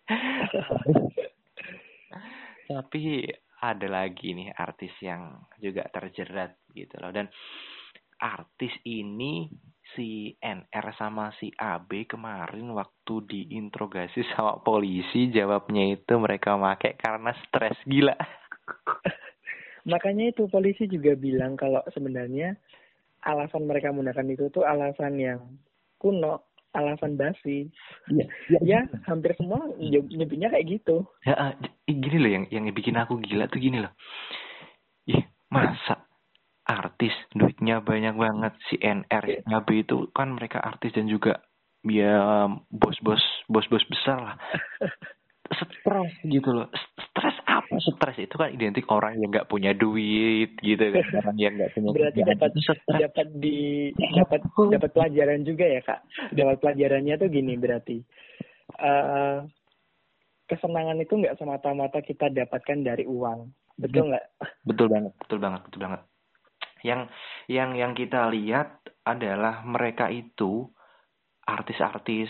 Tapi 2.72 3.28
ada 3.62 3.86
lagi 3.86 4.34
nih 4.34 4.50
artis 4.58 4.92
yang 5.06 5.38
juga 5.62 5.86
terjerat 5.94 6.58
gitu 6.74 6.98
loh 6.98 7.14
dan 7.14 7.30
artis 8.22 8.74
ini 8.86 9.50
si 9.94 10.34
NR 10.38 10.94
sama 10.98 11.34
si 11.38 11.54
AB 11.54 12.10
kemarin 12.10 12.74
waktu 12.74 13.14
diinterogasi 13.28 14.26
sama 14.34 14.58
polisi 14.62 15.30
jawabnya 15.30 15.94
itu 15.94 16.14
mereka 16.18 16.58
make 16.58 16.98
karena 16.98 17.34
stres 17.46 17.78
gila. 17.86 18.18
makanya 19.92 20.30
itu 20.30 20.46
polisi 20.46 20.86
juga 20.86 21.18
bilang 21.18 21.58
kalau 21.58 21.82
sebenarnya 21.90 22.54
alasan 23.22 23.70
mereka 23.70 23.94
menggunakan 23.94 24.28
itu 24.34 24.50
tuh 24.50 24.66
alasan 24.66 25.18
yang 25.18 25.42
kuno 26.02 26.46
alasan 26.72 27.20
basi 27.20 27.68
Iya, 28.08 28.26
ya 28.64 28.80
hampir 29.06 29.36
semua 29.36 29.60
nyeb- 29.76 30.10
nyebutnya 30.10 30.50
kayak 30.50 30.68
gitu 30.80 31.06
Ya, 31.28 31.36
ah, 31.38 31.54
gini 31.86 32.18
loh 32.18 32.32
yang 32.32 32.46
yang 32.50 32.66
bikin 32.72 32.98
aku 32.98 33.22
gila 33.22 33.46
tuh 33.52 33.62
gini 33.62 33.84
loh. 33.84 33.94
Ih, 35.06 35.22
masa 35.54 36.08
artis 36.66 37.14
duitnya 37.36 37.84
banyak 37.84 38.16
banget 38.16 38.54
si 38.72 38.80
NR, 38.80 39.44
AB 39.46 39.86
itu 39.86 40.08
kan 40.16 40.34
mereka 40.34 40.64
artis 40.64 40.96
dan 40.96 41.06
juga 41.06 41.44
ya 41.86 42.48
bos-bos 42.72 43.22
bos-bos 43.52 43.84
besar 43.90 44.18
lah. 44.18 44.36
Stres 45.52 46.14
gitu 46.24 46.50
loh. 46.56 46.68
Stres 46.96 47.38
apa? 47.44 47.76
Stres 47.78 48.18
itu 48.24 48.36
kan 48.40 48.50
identik 48.56 48.88
orang 48.88 49.20
yang 49.20 49.30
nggak 49.30 49.52
punya 49.52 49.76
duit 49.76 50.56
gitu 50.64 50.80
kan. 50.80 51.04
Orang 51.28 51.38
yang 51.38 51.54
nggak 51.60 51.72
punya 51.76 51.90
berarti 51.92 52.20
dapat 52.24 52.50
stres. 52.56 52.80
dapat 52.88 53.28
di 53.36 53.60
dapat 53.96 54.42
dapat 54.72 54.90
pelajaran 54.96 55.42
juga 55.44 55.66
ya 55.68 55.82
kak? 55.84 56.00
Dapat 56.32 56.58
pelajarannya 56.64 57.16
tuh 57.20 57.28
gini 57.28 57.54
berarti. 57.60 57.98
Eh 58.80 59.38
kesenangan 60.52 61.00
itu 61.00 61.14
nggak 61.16 61.40
semata-mata 61.40 62.04
kita 62.04 62.28
dapatkan 62.28 62.80
dari 62.84 63.08
uang. 63.08 63.48
Betul 63.80 64.12
nggak? 64.12 64.26
Betul 64.68 64.94
banget, 64.94 65.14
betul 65.18 65.40
banget, 65.42 65.62
betul 65.66 65.80
banget. 65.82 66.02
Yang 66.86 67.02
yang 67.50 67.70
yang 67.74 67.94
kita 67.98 68.30
lihat 68.30 68.78
adalah 69.02 69.66
mereka 69.66 70.14
itu 70.14 70.70
artis-artis 71.50 72.30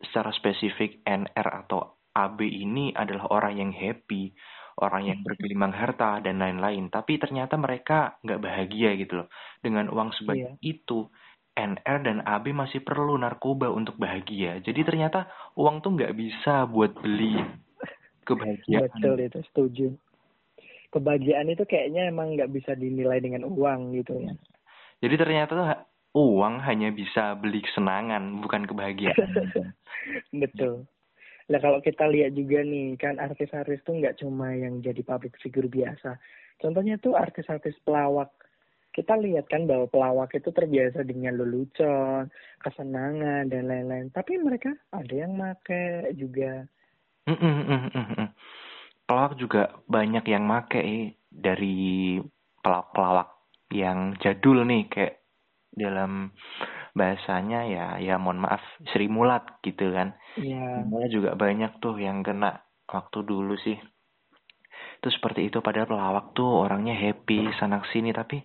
secara 0.00 0.32
spesifik 0.32 1.04
NR 1.04 1.66
atau 1.66 2.00
AB 2.16 2.42
ini 2.42 2.90
adalah 2.96 3.30
orang 3.30 3.54
yang 3.60 3.70
happy, 3.70 4.34
orang 4.82 5.06
yang 5.06 5.18
bergelimang 5.22 5.70
harta 5.70 6.18
dan 6.24 6.42
lain-lain. 6.42 6.90
Tapi 6.90 7.20
ternyata 7.22 7.54
mereka 7.54 8.18
nggak 8.26 8.42
bahagia 8.42 8.96
gitu 8.98 9.24
loh. 9.24 9.28
Dengan 9.62 9.86
uang 9.92 10.10
sebanyak 10.18 10.58
itu, 10.64 11.06
NR 11.54 11.98
dan 12.02 12.18
AB 12.24 12.50
masih 12.50 12.82
perlu 12.82 13.14
narkoba 13.20 13.70
untuk 13.70 14.00
bahagia. 14.00 14.58
Jadi 14.64 14.80
ternyata 14.82 15.30
uang 15.54 15.84
tuh 15.84 15.94
nggak 15.94 16.14
bisa 16.16 16.66
buat 16.66 16.96
beli 16.98 17.38
kebahagiaan. 18.26 18.90
betul 18.90 19.16
itu 19.20 19.40
setuju 19.50 19.88
kebahagiaan 20.90 21.48
itu 21.50 21.64
kayaknya 21.64 22.10
emang 22.10 22.34
nggak 22.34 22.50
bisa 22.50 22.74
dinilai 22.74 23.22
dengan 23.22 23.46
uang 23.46 23.94
gitu 23.94 24.18
ya 24.18 24.34
Jadi 25.00 25.14
ternyata 25.16 25.52
tuh 25.56 25.68
uang 26.14 26.62
hanya 26.66 26.90
bisa 26.90 27.38
beli 27.38 27.62
kesenangan, 27.62 28.42
bukan 28.42 28.66
kebahagiaan. 28.66 29.30
betul 30.42 30.90
Nah 31.50 31.58
kalau 31.58 31.82
kita 31.82 32.06
lihat 32.06 32.38
juga 32.38 32.62
nih 32.62 32.94
kan 32.94 33.18
artis-artis 33.18 33.82
tuh 33.82 33.98
nggak 33.98 34.22
cuma 34.22 34.54
yang 34.54 34.78
jadi 34.78 35.02
public 35.02 35.34
figure 35.42 35.66
biasa. 35.66 36.14
Contohnya 36.62 36.94
tuh 37.02 37.18
artis-artis 37.18 37.74
pelawak. 37.82 38.30
Kita 38.94 39.18
lihat 39.18 39.50
kan 39.50 39.66
bahwa 39.66 39.90
pelawak 39.90 40.30
itu 40.34 40.54
terbiasa 40.54 41.02
dengan 41.02 41.38
lelucon, 41.38 42.30
kesenangan 42.62 43.50
dan 43.50 43.66
lain-lain. 43.66 44.14
Tapi 44.14 44.38
mereka 44.38 44.70
ada 44.94 45.10
yang 45.10 45.34
make 45.34 46.10
juga. 46.14 46.70
Mm, 47.26 47.38
mm, 47.38 47.90
mm. 47.94 48.28
Pelawak 49.10 49.34
juga 49.34 49.74
banyak 49.90 50.22
yang 50.30 50.46
make 50.46 51.18
dari 51.30 52.18
pelawak-pelawak 52.62 53.30
yang 53.74 54.14
jadul 54.22 54.62
nih 54.66 54.86
kayak 54.86 55.19
dalam 55.80 56.30
bahasanya 56.92 57.64
ya 57.70 57.86
ya 58.02 58.20
mohon 58.20 58.44
maaf 58.44 58.60
Sri 58.92 59.08
Mulat 59.08 59.62
gitu 59.64 59.90
kan. 59.94 60.12
Iya. 60.36 60.84
Yeah. 60.84 61.08
juga 61.08 61.30
banyak 61.38 61.80
tuh 61.80 61.96
yang 61.96 62.20
kena 62.20 62.60
waktu 62.84 63.24
dulu 63.24 63.56
sih. 63.56 63.78
Itu 65.00 65.08
seperti 65.08 65.48
itu 65.48 65.64
padahal 65.64 65.88
pelawak 65.88 66.36
tuh 66.36 66.68
orangnya 66.68 66.92
happy 66.92 67.48
sana 67.56 67.80
sini 67.88 68.12
tapi 68.12 68.44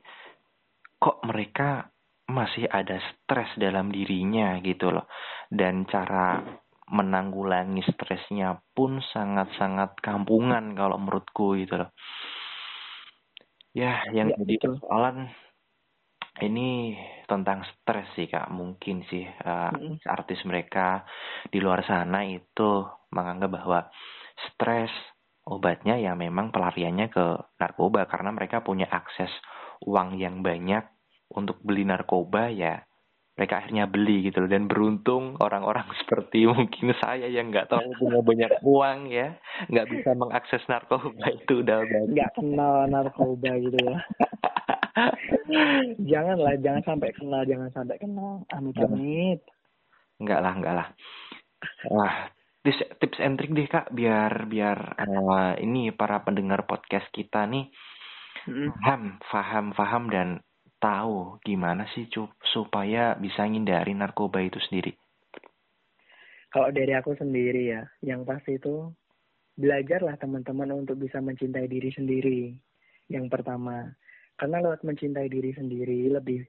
kok 0.95 1.19
mereka 1.27 1.91
masih 2.25 2.65
ada 2.65 2.97
stres 2.97 3.51
dalam 3.59 3.91
dirinya 3.91 4.57
gitu 4.63 4.93
loh. 4.93 5.05
Dan 5.51 5.83
cara 5.85 6.41
menanggulangi 6.85 7.81
stresnya 7.81 8.61
pun 8.77 9.01
sangat-sangat 9.01 9.97
kampungan 10.05 10.77
kalau 10.77 11.01
menurutku 11.01 11.57
gitu 11.57 11.81
loh. 11.81 11.89
Ya, 13.75 14.05
yang 14.15 14.31
ya, 14.31 14.39
jadi 14.39 14.55
persoalan 14.61 15.27
ini 16.43 16.97
tentang 17.29 17.63
stres 17.63 18.07
sih 18.19 18.27
kak. 18.27 18.51
Mungkin 18.51 19.07
sih 19.07 19.23
uh, 19.23 19.71
artis 20.03 20.43
mereka 20.43 21.07
di 21.47 21.63
luar 21.63 21.85
sana 21.87 22.27
itu 22.27 22.83
menganggap 23.15 23.49
bahwa 23.51 23.79
stres 24.51 24.91
obatnya 25.45 25.95
ya 25.95 26.17
memang 26.17 26.51
pelariannya 26.51 27.07
ke 27.07 27.25
narkoba. 27.61 28.09
Karena 28.11 28.35
mereka 28.35 28.59
punya 28.59 28.89
akses 28.91 29.31
uang 29.87 30.19
yang 30.19 30.43
banyak 30.43 30.83
untuk 31.31 31.59
beli 31.63 31.87
narkoba 31.87 32.51
ya 32.51 32.83
mereka 33.35 33.59
akhirnya 33.59 33.83
beli 33.91 34.31
gitu 34.31 34.43
loh. 34.43 34.49
Dan 34.51 34.71
beruntung 34.71 35.35
orang-orang 35.43 35.87
seperti 36.03 36.47
mungkin 36.47 36.95
saya 36.99 37.27
yang 37.27 37.51
nggak 37.51 37.67
tahu 37.71 37.83
punya 37.99 38.19
banyak 38.23 38.51
uang 38.63 38.99
ya. 39.11 39.35
Nggak 39.71 39.87
bisa 39.91 40.09
mengakses 40.15 40.63
narkoba 40.67 41.27
itu 41.31 41.63
udah 41.63 41.77
nggak 42.11 42.31
kenal 42.35 42.87
narkoba 42.87 43.51
gitu 43.59 43.79
ya 43.79 43.99
janganlah 46.11 46.55
jangan 46.63 46.83
sampai 46.87 47.09
kenal 47.11 47.41
jangan 47.43 47.69
sampai 47.75 47.97
kenal. 47.99 48.43
Amit 48.55 48.75
amit 48.79 49.39
enggak 50.19 50.39
lah 50.39 50.53
enggak 50.55 50.75
lah. 50.75 50.87
Wah 51.91 52.15
tips 52.65 52.81
tips 52.97 53.19
and 53.21 53.37
trick 53.37 53.53
deh 53.53 53.69
kak 53.69 53.93
biar 53.93 54.49
biar 54.49 54.97
uh, 54.97 55.53
ini 55.61 55.93
para 55.93 56.25
pendengar 56.25 56.65
podcast 56.65 57.05
kita 57.13 57.45
nih 57.45 57.69
paham 58.81 59.21
paham 59.21 59.65
paham 59.73 60.03
dan 60.09 60.41
tahu 60.81 61.37
gimana 61.45 61.85
sih 61.93 62.09
cup 62.09 62.33
supaya 62.53 63.13
bisa 63.17 63.45
ngindari 63.45 63.93
narkoba 63.93 64.41
itu 64.41 64.57
sendiri. 64.69 64.93
Kalau 66.49 66.71
dari 66.71 66.93
aku 66.95 67.13
sendiri 67.17 67.63
ya 67.69 67.83
yang 68.01 68.23
pasti 68.23 68.57
itu 68.57 68.89
belajarlah 69.55 70.19
teman-teman 70.19 70.71
untuk 70.75 70.99
bisa 70.99 71.19
mencintai 71.19 71.67
diri 71.67 71.89
sendiri 71.93 72.41
yang 73.07 73.29
pertama 73.29 73.93
karena 74.35 74.63
lewat 74.63 74.83
mencintai 74.83 75.27
diri 75.31 75.51
sendiri 75.55 76.11
lebih 76.11 76.43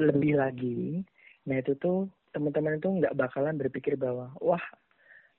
lebih 0.00 0.34
lagi 0.36 1.00
nah 1.44 1.60
itu 1.60 1.76
tuh 1.76 2.08
teman-teman 2.34 2.82
itu 2.82 2.88
nggak 2.90 3.14
bakalan 3.14 3.54
berpikir 3.54 3.94
bahwa 3.94 4.34
wah 4.42 4.62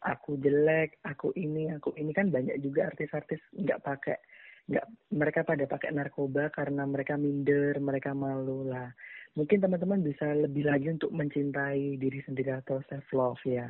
aku 0.05 0.37
jelek 0.39 1.01
aku 1.01 1.33
ini 1.35 1.73
aku 1.73 1.91
ini. 1.97 2.13
Kan 2.13 2.29
banyak 2.29 2.61
juga 2.61 2.93
artis-artis 2.93 3.41
nggak 3.57 3.81
pakai 3.81 4.17
nggak 4.65 4.85
mereka 5.13 5.45
pada 5.45 5.65
pakai 5.69 5.93
narkoba 5.93 6.49
karena 6.49 6.85
mereka 6.89 7.17
minder 7.17 7.77
mereka 7.81 8.13
malu 8.13 8.69
lah. 8.69 8.89
Mungkin 9.35 9.59
teman-teman 9.59 9.99
bisa 9.99 10.31
lebih 10.31 10.63
lagi 10.69 10.87
untuk 10.87 11.11
mencintai 11.11 11.99
diri 11.99 12.23
sendiri 12.23 12.55
atau 12.55 12.79
self 12.87 13.05
love 13.11 13.41
ya. 13.43 13.67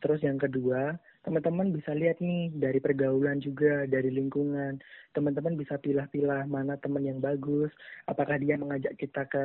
Terus 0.00 0.24
yang 0.24 0.40
kedua 0.40 0.96
teman-teman 1.22 1.70
bisa 1.70 1.94
lihat 1.94 2.18
nih 2.18 2.50
dari 2.54 2.82
pergaulan 2.82 3.38
juga 3.38 3.86
dari 3.86 4.10
lingkungan. 4.10 4.82
Teman-teman 5.14 5.54
bisa 5.54 5.78
pilah-pilah 5.78 6.46
mana 6.50 6.74
teman 6.78 7.06
yang 7.06 7.22
bagus. 7.22 7.70
Apakah 8.10 8.38
dia 8.42 8.58
mengajak 8.58 8.98
kita 8.98 9.26
ke 9.30 9.44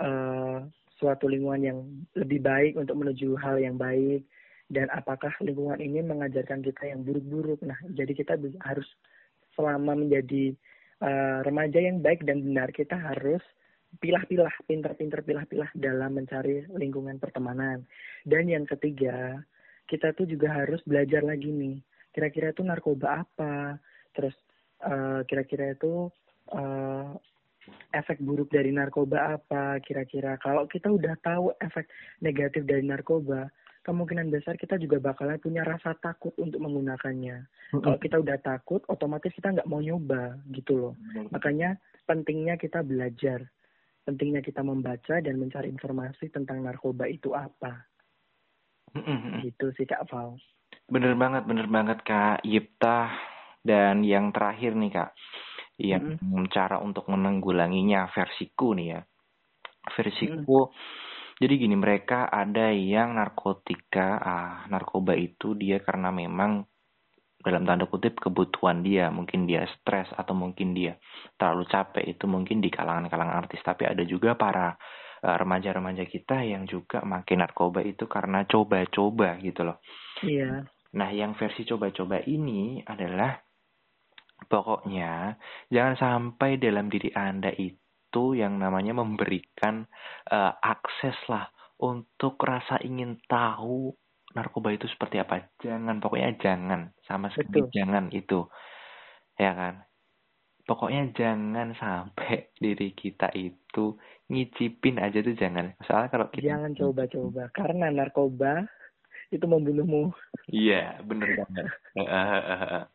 uh, 0.00 0.64
suatu 1.00 1.28
lingkungan 1.28 1.62
yang 1.64 1.78
lebih 2.16 2.44
baik 2.44 2.76
untuk 2.76 3.00
menuju 3.00 3.36
hal 3.40 3.56
yang 3.56 3.80
baik? 3.80 4.24
Dan 4.68 4.92
apakah 4.92 5.32
lingkungan 5.40 5.80
ini 5.80 6.04
mengajarkan 6.04 6.60
kita 6.60 6.92
yang 6.92 7.00
buruk-buruk? 7.06 7.64
Nah 7.64 7.80
jadi 7.96 8.12
kita 8.12 8.36
harus 8.66 8.88
selama 9.56 9.96
menjadi 9.96 10.52
uh, 11.00 11.40
remaja 11.48 11.80
yang 11.80 12.04
baik 12.04 12.28
dan 12.28 12.44
benar 12.44 12.68
kita 12.76 12.92
harus 12.92 13.40
pilah-pilah 13.96 14.52
pinter-pinter 14.68 15.24
pilah-pilah 15.24 15.72
dalam 15.72 16.20
mencari 16.20 16.68
lingkungan 16.76 17.16
pertemanan. 17.16 17.88
Dan 18.28 18.52
yang 18.52 18.68
ketiga 18.68 19.40
kita 19.86 20.12
tuh 20.12 20.26
juga 20.26 20.52
harus 20.52 20.82
belajar 20.84 21.22
lagi 21.22 21.48
nih. 21.48 21.78
Kira-kira 22.10 22.50
itu 22.50 22.62
narkoba 22.66 23.22
apa? 23.22 23.78
Terus 24.12 24.34
eh, 24.82 25.20
kira-kira 25.28 25.72
itu 25.72 26.10
uh, 26.52 27.12
efek 27.94 28.22
buruk 28.22 28.50
dari 28.52 28.70
narkoba 28.70 29.38
apa? 29.38 29.78
Kira-kira 29.82 30.38
kalau 30.38 30.66
kita 30.66 30.90
udah 30.90 31.14
tahu 31.22 31.54
efek 31.58 31.86
negatif 32.22 32.62
dari 32.66 32.86
narkoba 32.86 33.50
kemungkinan 33.86 34.34
besar 34.34 34.58
kita 34.58 34.82
juga 34.82 34.98
bakalan 34.98 35.38
punya 35.38 35.62
rasa 35.62 35.94
takut 36.02 36.34
untuk 36.42 36.58
menggunakannya. 36.58 37.46
Mm-hmm. 37.46 37.82
kalau 37.82 37.98
kita 38.02 38.16
udah 38.18 38.38
takut 38.42 38.82
otomatis 38.90 39.30
kita 39.34 39.54
nggak 39.54 39.70
mau 39.70 39.78
nyoba 39.78 40.38
gitu 40.50 40.74
loh. 40.74 40.94
Mm-hmm. 40.98 41.30
makanya 41.30 41.78
pentingnya 42.06 42.54
kita 42.58 42.82
belajar. 42.82 43.46
Pentingnya 44.06 44.38
kita 44.38 44.62
membaca 44.62 45.18
dan 45.18 45.34
mencari 45.34 45.66
informasi 45.66 46.30
tentang 46.30 46.62
narkoba 46.62 47.10
itu 47.10 47.34
apa 47.34 47.86
Mm-hmm. 48.94 49.42
Gitu 49.42 49.66
sih 49.74 49.86
Kak 49.88 50.06
Val. 50.12 50.38
Bener 50.86 51.18
banget, 51.18 51.42
bener 51.48 51.66
banget 51.66 51.98
Kak 52.06 52.46
Yipta. 52.46 53.10
Dan 53.66 54.06
yang 54.06 54.30
terakhir 54.30 54.78
nih 54.78 54.94
Kak, 54.94 55.10
yang 55.82 56.14
mm-hmm. 56.14 56.46
cara 56.54 56.78
untuk 56.78 57.10
menanggulanginya 57.10 58.06
versiku 58.14 58.78
nih 58.78 58.94
ya. 58.94 59.00
Versiku, 59.90 60.70
mm-hmm. 60.70 61.38
jadi 61.42 61.54
gini 61.58 61.74
mereka 61.74 62.30
ada 62.30 62.70
yang 62.70 63.18
narkotika, 63.18 64.22
ah, 64.22 64.54
narkoba 64.70 65.18
itu 65.18 65.58
dia 65.58 65.82
karena 65.82 66.14
memang 66.14 66.62
dalam 67.46 67.62
tanda 67.62 67.86
kutip 67.86 68.18
kebutuhan 68.18 68.82
dia 68.82 69.06
mungkin 69.14 69.46
dia 69.46 69.62
stres 69.78 70.10
atau 70.10 70.34
mungkin 70.34 70.74
dia 70.74 70.98
terlalu 71.38 71.62
capek 71.70 72.02
itu 72.02 72.26
mungkin 72.26 72.58
di 72.58 72.74
kalangan-kalangan 72.74 73.46
artis 73.46 73.62
tapi 73.62 73.86
ada 73.86 74.02
juga 74.02 74.34
para 74.34 74.74
remaja-remaja 75.22 76.04
kita 76.04 76.44
yang 76.44 76.68
juga 76.68 77.00
makin 77.06 77.44
narkoba 77.44 77.80
itu 77.80 78.04
karena 78.10 78.44
coba-coba 78.44 79.38
gitu 79.40 79.64
loh. 79.64 79.78
Iya. 80.22 80.66
Nah, 80.96 81.10
yang 81.12 81.36
versi 81.36 81.64
coba-coba 81.68 82.24
ini 82.24 82.80
adalah 82.84 83.36
pokoknya 84.48 85.36
jangan 85.72 85.96
sampai 85.96 86.60
dalam 86.60 86.88
diri 86.88 87.12
Anda 87.12 87.52
itu 87.56 88.36
yang 88.36 88.56
namanya 88.56 88.96
memberikan 88.96 89.84
uh, 90.32 90.52
akses 90.60 91.16
lah 91.28 91.48
untuk 91.80 92.40
rasa 92.40 92.80
ingin 92.80 93.20
tahu 93.28 93.92
narkoba 94.32 94.72
itu 94.72 94.88
seperti 94.88 95.20
apa. 95.20 95.52
Jangan, 95.60 96.00
pokoknya 96.00 96.36
jangan 96.40 96.92
sama 97.04 97.32
sekali 97.32 97.64
Betul. 97.64 97.72
jangan 97.72 98.04
itu. 98.12 98.40
Ya 99.36 99.52
kan? 99.52 99.74
Pokoknya 100.66 101.14
jangan 101.14 101.72
sampai 101.78 102.50
diri 102.62 102.90
kita 102.92 103.30
itu 103.38 103.94
ngicipin 104.26 104.98
aja 104.98 105.22
tuh 105.22 105.38
jangan. 105.38 105.70
Soalnya 105.86 106.10
kalau 106.10 106.26
kita 106.34 106.58
jangan 106.58 106.74
coba-coba 106.74 107.42
karena 107.54 107.86
narkoba 107.94 108.66
itu 109.30 109.46
membunuhmu. 109.46 110.10
Iya, 110.50 110.98
bener 111.06 111.28
banget. 111.40 111.66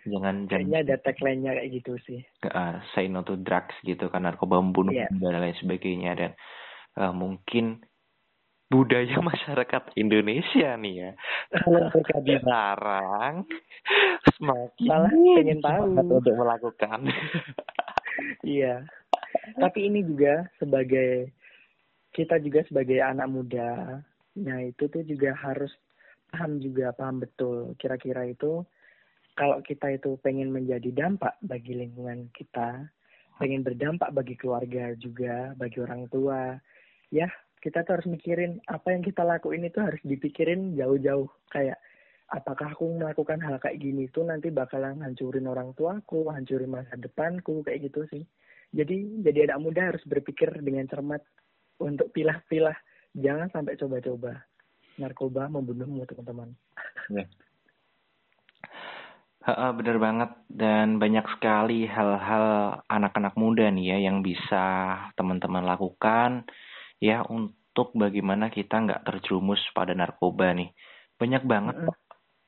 jangan 0.00 0.48
Kayaknya 0.48 0.78
ada 0.80 0.96
tagline-nya 1.04 1.52
kayak 1.60 1.70
gitu 1.76 1.92
sih. 2.08 2.20
Uh, 2.42 2.80
say 2.96 3.06
no 3.06 3.20
to 3.20 3.36
drugs 3.36 3.76
gitu 3.84 4.08
kan 4.08 4.24
narkoba 4.24 4.58
membunuh 4.58 4.96
yeah. 4.96 5.12
dan 5.12 5.38
lain 5.38 5.54
sebagainya 5.60 6.16
dan 6.16 6.30
uh, 6.96 7.12
mungkin 7.12 7.84
budaya 8.70 9.18
masyarakat 9.18 9.82
Indonesia 9.98 10.78
nih 10.78 10.94
ya. 10.94 11.12
Kalau 11.58 11.90
mereka 11.90 12.16
dilarang 12.26 13.34
semakin 14.38 14.86
malah 14.86 15.10
pengen 15.10 15.60
tahu. 15.60 15.84
untuk 15.98 16.34
melakukan. 16.38 17.00
Iya. 18.44 18.84
Tapi 19.56 19.88
ini 19.88 20.04
juga 20.04 20.44
sebagai 20.60 21.32
kita 22.12 22.36
juga 22.36 22.60
sebagai 22.68 23.00
anak 23.00 23.32
muda 23.32 24.00
nah 24.36 24.60
itu 24.60 24.86
tuh 24.92 25.00
juga 25.08 25.32
harus 25.40 25.72
paham 26.28 26.60
juga 26.60 26.92
paham 26.92 27.24
betul. 27.24 27.72
Kira-kira 27.80 28.28
itu 28.28 28.60
kalau 29.40 29.64
kita 29.64 29.88
itu 29.96 30.20
pengen 30.20 30.52
menjadi 30.52 30.92
dampak 30.92 31.40
bagi 31.40 31.72
lingkungan 31.72 32.28
kita 32.36 32.92
pengen 33.40 33.64
berdampak 33.64 34.12
bagi 34.12 34.36
keluarga 34.36 34.92
juga 35.00 35.56
bagi 35.56 35.80
orang 35.80 36.04
tua 36.12 36.60
ya 37.08 37.24
kita 37.60 37.84
tuh 37.84 38.00
harus 38.00 38.08
mikirin 38.08 38.56
apa 38.68 38.92
yang 38.92 39.04
kita 39.04 39.20
lakuin 39.20 39.68
itu 39.68 39.78
harus 39.84 40.00
dipikirin 40.00 40.72
jauh-jauh 40.80 41.28
kayak 41.52 41.76
apakah 42.32 42.72
aku 42.72 42.88
melakukan 42.96 43.42
hal 43.44 43.60
kayak 43.60 43.82
gini 43.82 44.08
tuh 44.08 44.24
nanti 44.24 44.48
bakalan 44.48 45.02
hancurin 45.04 45.44
orang 45.50 45.76
tuaku, 45.76 46.32
hancurin 46.32 46.72
masa 46.72 46.96
depanku 46.96 47.60
kayak 47.60 47.92
gitu 47.92 48.06
sih. 48.08 48.24
Jadi 48.72 49.20
jadi 49.26 49.50
anak 49.50 49.60
muda 49.60 49.92
harus 49.92 50.00
berpikir 50.06 50.48
dengan 50.62 50.86
cermat 50.86 51.20
untuk 51.82 52.08
pilah-pilah, 52.14 52.76
jangan 53.18 53.50
sampai 53.50 53.76
coba-coba. 53.76 54.40
Narkoba 54.96 55.48
membunuhmu 55.50 56.06
teman-teman. 56.06 56.54
Ya. 57.10 57.26
Bener 59.50 59.96
banget 59.96 60.30
dan 60.52 61.00
banyak 61.00 61.24
sekali 61.34 61.88
hal-hal 61.88 62.78
anak-anak 62.86 63.34
muda 63.34 63.72
nih 63.72 63.96
ya 63.96 64.12
yang 64.12 64.20
bisa 64.20 64.94
teman-teman 65.16 65.64
lakukan 65.64 66.44
ya 67.00 67.24
untuk 67.26 67.96
bagaimana 67.96 68.52
kita 68.52 68.76
nggak 68.76 69.02
terjerumus 69.08 69.60
pada 69.72 69.96
narkoba 69.96 70.52
nih. 70.52 70.70
Banyak 71.16 71.42
banget 71.44 71.76
Mm-mm. 71.80 71.96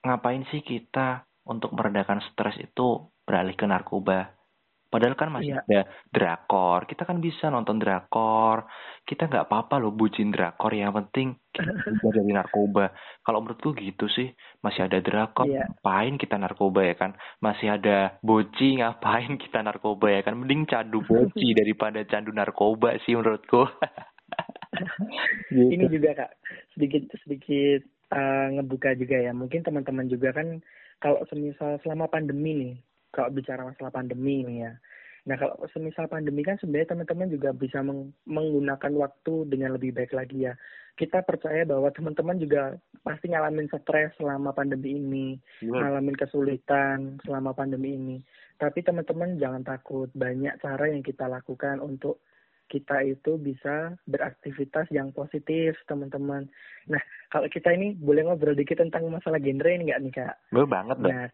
ngapain 0.05 0.45
sih 0.53 0.61
kita 0.61 1.25
untuk 1.43 1.73
meredakan 1.73 2.21
stres 2.31 2.55
itu 2.61 3.09
beralih 3.25 3.57
ke 3.57 3.65
narkoba? 3.65 4.31
Padahal 4.93 5.17
kan 5.17 5.33
masih 5.33 5.57
Iya. 5.57 5.65
ada 5.65 5.81
drakor. 6.13 6.85
Kita 6.85 7.09
kan 7.09 7.17
bisa 7.17 7.49
nonton 7.49 7.81
drakor. 7.81 8.69
Kita 9.09 9.25
nggak 9.25 9.49
apa-apa 9.49 9.81
loh 9.81 9.89
bucin 9.89 10.29
drakor. 10.29 10.69
Yang 10.69 10.93
penting 11.01 11.29
kita 11.49 11.65
dari 12.13 12.29
narkoba. 12.29 12.93
Kalau 13.25 13.41
menurutku 13.41 13.73
gitu 13.73 14.05
sih. 14.13 14.29
Masih 14.61 14.85
ada 14.85 15.01
drakor. 15.01 15.49
Iya. 15.49 15.65
Ngapain 15.65 16.21
kita 16.21 16.37
narkoba 16.37 16.85
ya 16.85 16.95
kan? 17.01 17.17
Masih 17.41 17.73
ada 17.73 18.21
boci. 18.21 18.85
Ngapain 18.85 19.33
kita 19.49 19.65
narkoba 19.65 20.13
ya 20.13 20.21
kan? 20.29 20.37
Mending 20.37 20.69
candu 20.69 21.01
boci 21.01 21.49
daripada 21.65 22.05
candu 22.05 22.29
narkoba 22.29 22.93
sih 23.09 23.17
menurutku. 23.17 23.65
Ini 25.53 25.85
gitu. 25.87 26.01
juga 26.01 26.25
kak 26.25 26.33
sedikit 26.75 27.03
sedikit 27.25 27.81
eh, 28.13 28.47
ngebuka 28.59 28.97
juga 28.97 29.17
ya. 29.21 29.33
Mungkin 29.33 29.63
teman-teman 29.65 30.09
juga 30.09 30.35
kan 30.35 30.61
kalau 31.03 31.23
semisal 31.29 31.83
selama 31.83 32.07
pandemi 32.07 32.53
nih, 32.55 32.75
kalau 33.11 33.31
bicara 33.35 33.67
masalah 33.67 33.93
pandemi 33.93 34.47
nih 34.47 34.59
ya. 34.69 34.73
Nah 35.23 35.39
kalau 35.39 35.55
semisal 35.71 36.11
pandemi 36.11 36.43
kan 36.43 36.59
sebenarnya 36.59 36.99
teman-teman 36.99 37.31
juga 37.31 37.55
bisa 37.55 37.79
meng- 37.79 38.11
menggunakan 38.27 38.93
waktu 38.99 39.35
dengan 39.47 39.79
lebih 39.79 39.95
baik 39.95 40.15
lagi 40.15 40.51
ya. 40.51 40.55
Kita 40.93 41.25
percaya 41.25 41.65
bahwa 41.65 41.89
teman-teman 41.89 42.37
juga 42.37 42.77
pasti 43.01 43.33
ngalamin 43.33 43.71
stres 43.71 44.13
selama 44.21 44.53
pandemi 44.53 44.99
ini, 44.99 45.27
ngalamin 45.65 46.19
kesulitan 46.19 47.17
selama 47.25 47.57
pandemi 47.57 47.97
ini. 47.97 48.17
Tapi 48.61 48.85
teman-teman 48.85 49.41
jangan 49.41 49.65
takut, 49.65 50.13
banyak 50.13 50.59
cara 50.61 50.85
yang 50.93 51.01
kita 51.01 51.27
lakukan 51.31 51.81
untuk 51.81 52.21
kita 52.73 53.05
itu 53.05 53.37
bisa 53.37 53.93
beraktivitas 54.09 54.89
yang 54.89 55.13
positif, 55.13 55.77
teman-teman. 55.85 56.49
Nah, 56.89 57.03
kalau 57.29 57.45
kita 57.53 57.69
ini 57.77 57.93
boleh 57.93 58.25
ngobrol 58.25 58.57
dikit 58.57 58.81
tentang 58.81 59.13
masalah 59.13 59.37
genre 59.37 59.69
ini 59.69 59.93
nggak 59.93 60.01
nih, 60.01 60.13
Kak? 60.17 60.35
Gue 60.49 60.65
banget 60.65 60.97
dong. 60.97 61.13
Nah, 61.13 61.29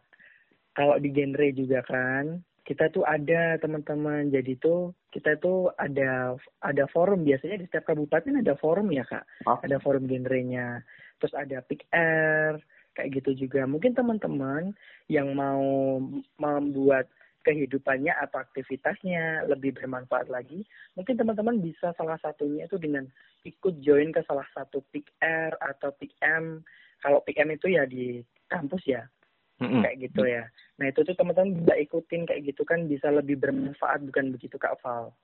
kalau 0.74 0.98
di 0.98 1.14
genre 1.14 1.46
juga 1.54 1.86
kan, 1.86 2.42
kita 2.66 2.90
tuh 2.90 3.06
ada 3.06 3.54
teman-teman. 3.62 4.34
Jadi 4.34 4.58
tuh 4.58 4.90
kita 5.14 5.38
tuh 5.38 5.70
ada 5.78 6.34
ada 6.58 6.84
forum 6.90 7.22
biasanya 7.22 7.62
di 7.62 7.70
setiap 7.70 7.94
kabupaten 7.94 8.42
ada 8.42 8.58
forum 8.58 8.90
ya, 8.90 9.06
Kak. 9.06 9.24
Oh, 9.46 9.62
Ada 9.62 9.78
forum 9.78 10.10
genrenya. 10.10 10.82
Terus 11.22 11.34
ada 11.38 11.62
pick 11.62 11.86
air 11.94 12.58
kayak 12.98 13.22
gitu 13.22 13.46
juga. 13.46 13.62
Mungkin 13.62 13.94
teman-teman 13.94 14.74
yang 15.06 15.30
mau 15.38 16.02
membuat 16.42 17.06
kehidupannya 17.46 18.12
atau 18.14 18.42
aktivitasnya 18.42 19.46
lebih 19.46 19.76
bermanfaat 19.78 20.28
lagi, 20.28 20.66
mungkin 20.98 21.16
teman-teman 21.16 21.62
bisa 21.62 21.94
salah 21.94 22.18
satunya 22.20 22.66
itu 22.66 22.76
dengan 22.76 23.06
ikut 23.46 23.80
join 23.80 24.10
ke 24.10 24.20
salah 24.26 24.46
satu 24.52 24.82
pick 24.90 25.08
air 25.22 25.54
atau 25.62 25.94
pick 25.96 26.12
M. 26.20 26.62
Kalau 26.98 27.22
pick 27.22 27.38
M 27.38 27.54
itu 27.54 27.70
ya 27.72 27.86
di 27.86 28.20
kampus 28.50 28.82
ya, 28.84 29.06
mm-mm. 29.62 29.86
kayak 29.86 30.10
gitu 30.10 30.22
ya. 30.26 30.44
Nah 30.82 30.90
itu 30.90 31.00
tuh 31.06 31.14
teman-teman 31.14 31.62
bisa 31.62 31.74
ikutin 31.78 32.26
kayak 32.26 32.42
gitu 32.54 32.62
kan 32.66 32.86
bisa 32.90 33.08
lebih 33.10 33.38
bermanfaat 33.38 34.02
bukan 34.02 34.34
begitu 34.34 34.58
Kak 34.58 34.78
Val. 34.82 35.14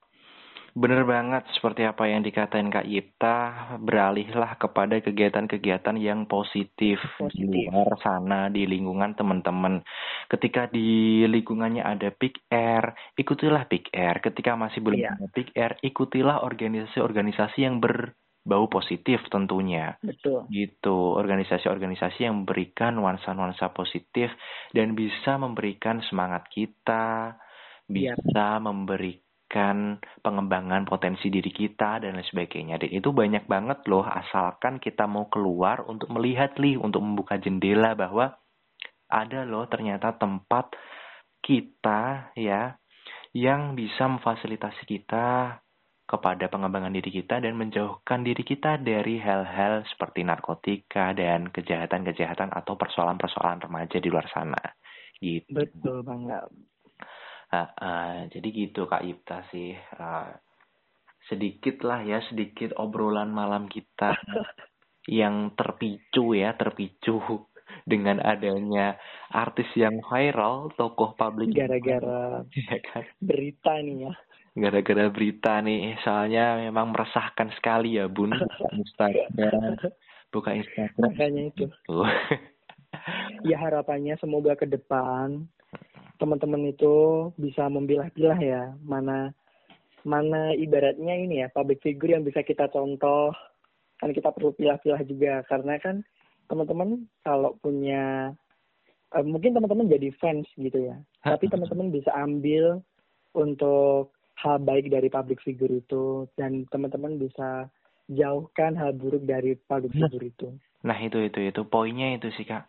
Bener 0.74 1.06
banget 1.06 1.46
seperti 1.54 1.86
apa 1.86 2.10
yang 2.10 2.26
dikatain 2.26 2.66
Kak 2.66 2.82
Yipta, 2.82 3.36
beralihlah 3.78 4.58
kepada 4.58 4.98
kegiatan-kegiatan 4.98 5.94
yang 6.02 6.26
positif, 6.26 6.98
di 6.98 7.46
Positif. 7.46 7.70
luar 7.70 7.94
sana, 8.02 8.50
di 8.50 8.66
lingkungan 8.66 9.14
teman-teman. 9.14 9.86
Ketika 10.26 10.66
di 10.66 11.22
lingkungannya 11.30 11.78
ada 11.78 12.10
Big 12.10 12.42
Air, 12.50 12.90
ikutilah 13.14 13.70
Big 13.70 13.86
Air. 13.94 14.18
Ketika 14.18 14.58
masih 14.58 14.82
belum 14.82 14.98
Iya. 14.98 15.14
ada 15.14 15.26
Big 15.30 15.54
Air, 15.54 15.78
ikutilah 15.78 16.42
organisasi-organisasi 16.42 17.58
yang 17.62 17.78
berbau 17.78 18.66
positif 18.66 19.22
tentunya. 19.30 19.94
Betul. 20.02 20.50
Gitu, 20.50 20.98
organisasi-organisasi 21.14 22.26
yang 22.26 22.42
memberikan 22.42 22.98
nuansa-nuansa 22.98 23.70
positif 23.70 24.26
dan 24.74 24.98
bisa 24.98 25.38
memberikan 25.38 26.02
semangat 26.10 26.50
kita, 26.50 27.38
Iya. 27.86 28.18
bisa 28.18 28.58
memberikan 28.58 29.22
pengembangan 30.20 30.82
potensi 30.82 31.30
diri 31.30 31.54
kita 31.54 32.02
dan 32.02 32.18
lain 32.18 32.26
sebagainya. 32.26 32.80
Dan 32.82 32.90
itu 32.90 33.14
banyak 33.14 33.46
banget 33.46 33.86
loh, 33.86 34.02
asalkan 34.02 34.82
kita 34.82 35.06
mau 35.06 35.30
keluar 35.30 35.86
untuk 35.86 36.10
melihat 36.10 36.58
nih, 36.58 36.74
untuk 36.74 37.04
membuka 37.06 37.38
jendela 37.38 37.94
bahwa 37.94 38.34
ada 39.06 39.46
loh 39.46 39.70
ternyata 39.70 40.16
tempat 40.18 40.74
kita 41.38 42.34
ya 42.34 42.74
yang 43.36 43.78
bisa 43.78 44.10
memfasilitasi 44.10 44.82
kita 44.88 45.58
kepada 46.04 46.52
pengembangan 46.52 46.92
diri 46.92 47.10
kita 47.22 47.40
dan 47.40 47.56
menjauhkan 47.56 48.20
diri 48.20 48.44
kita 48.44 48.76
dari 48.76 49.16
hal-hal 49.16 49.88
seperti 49.88 50.20
narkotika 50.20 51.16
dan 51.16 51.48
kejahatan-kejahatan 51.48 52.52
atau 52.52 52.76
persoalan-persoalan 52.76 53.64
remaja 53.64 53.96
di 53.98 54.08
luar 54.12 54.28
sana. 54.28 54.60
Gitu. 55.16 55.48
Betul 55.48 56.04
banget. 56.04 56.44
Ah, 57.54 57.70
ah, 57.78 58.14
jadi 58.34 58.48
gitu 58.50 58.90
Kak 58.90 59.06
Ipta 59.06 59.46
sih. 59.54 59.78
Ah, 59.94 60.34
sedikit 61.30 61.86
lah 61.86 62.02
ya, 62.02 62.18
sedikit 62.26 62.74
obrolan 62.82 63.30
malam 63.30 63.70
kita 63.70 64.10
yang 65.22 65.54
terpicu 65.54 66.34
ya, 66.34 66.58
terpicu 66.58 67.22
dengan 67.90 68.18
adanya 68.18 68.98
artis 69.30 69.70
yang 69.78 70.02
viral, 70.02 70.74
tokoh 70.74 71.14
publik 71.14 71.54
Gara-gara 71.54 72.42
ya 72.50 72.78
kan? 72.90 73.04
berita 73.22 73.78
nih 73.78 74.10
ya. 74.10 74.12
Gara-gara 74.54 75.10
berita 75.10 75.58
nih, 75.62 75.98
soalnya 76.06 76.62
memang 76.62 76.94
meresahkan 76.94 77.50
sekali 77.58 77.98
ya 77.98 78.06
Bun, 78.06 78.30
Instagram, 78.70 79.78
buka 80.34 80.54
Instagram. 80.54 81.10
Makanya 81.10 81.42
itu. 81.50 81.66
Ya 83.42 83.58
harapannya 83.58 84.14
semoga 84.22 84.54
ke 84.54 84.70
depan 84.70 85.50
teman-teman 86.18 86.70
itu 86.70 87.28
bisa 87.34 87.66
memilah-pilah 87.66 88.38
ya 88.38 88.62
mana 88.86 89.34
mana 90.04 90.52
ibaratnya 90.54 91.16
ini 91.16 91.42
ya 91.42 91.48
public 91.50 91.80
figure 91.80 92.14
yang 92.14 92.24
bisa 92.24 92.44
kita 92.44 92.68
contoh. 92.70 93.32
Kan 93.98 94.12
kita 94.12 94.30
perlu 94.30 94.52
pilah-pilah 94.52 95.00
juga 95.08 95.40
karena 95.48 95.80
kan 95.80 96.04
teman-teman 96.46 97.08
kalau 97.24 97.56
punya 97.64 98.30
eh, 99.16 99.24
mungkin 99.24 99.56
teman-teman 99.56 99.88
jadi 99.88 100.12
fans 100.20 100.46
gitu 100.60 100.92
ya. 100.92 100.96
Tapi 101.24 101.48
teman-teman 101.48 101.88
bisa 101.88 102.12
ambil 102.12 102.84
untuk 103.32 104.12
hal 104.38 104.60
baik 104.60 104.92
dari 104.92 105.08
public 105.08 105.40
figure 105.40 105.72
itu 105.72 106.28
dan 106.36 106.68
teman-teman 106.68 107.16
bisa 107.16 107.70
jauhkan 108.12 108.76
hal 108.76 108.92
buruk 108.92 109.24
dari 109.24 109.56
public 109.64 109.96
figure 109.96 110.26
itu 110.28 110.48
Nah 110.84 110.96
itu 111.00 111.16
itu 111.24 111.40
itu 111.40 111.60
poinnya 111.64 112.14
itu 112.16 112.28
sih 112.36 112.44
kak. 112.44 112.68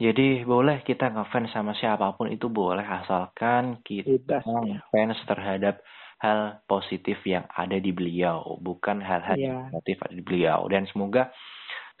Jadi 0.00 0.46
boleh 0.46 0.80
kita 0.86 1.10
ngefans 1.12 1.50
sama 1.52 1.72
siapa 1.76 2.14
pun 2.16 2.30
itu 2.30 2.46
boleh 2.48 2.84
asalkan 2.86 3.82
kita 3.84 4.40
ya 4.46 4.80
ngefans 4.80 5.18
terhadap 5.28 5.82
hal 6.20 6.60
positif 6.68 7.16
yang 7.24 7.48
ada 7.48 7.76
di 7.80 7.90
beliau, 7.96 8.58
bukan 8.60 9.00
hal-hal 9.00 9.36
Iya. 9.40 9.72
negatif 9.72 9.96
ada 10.04 10.14
di 10.14 10.24
beliau. 10.24 10.60
Dan 10.68 10.84
semoga 10.88 11.32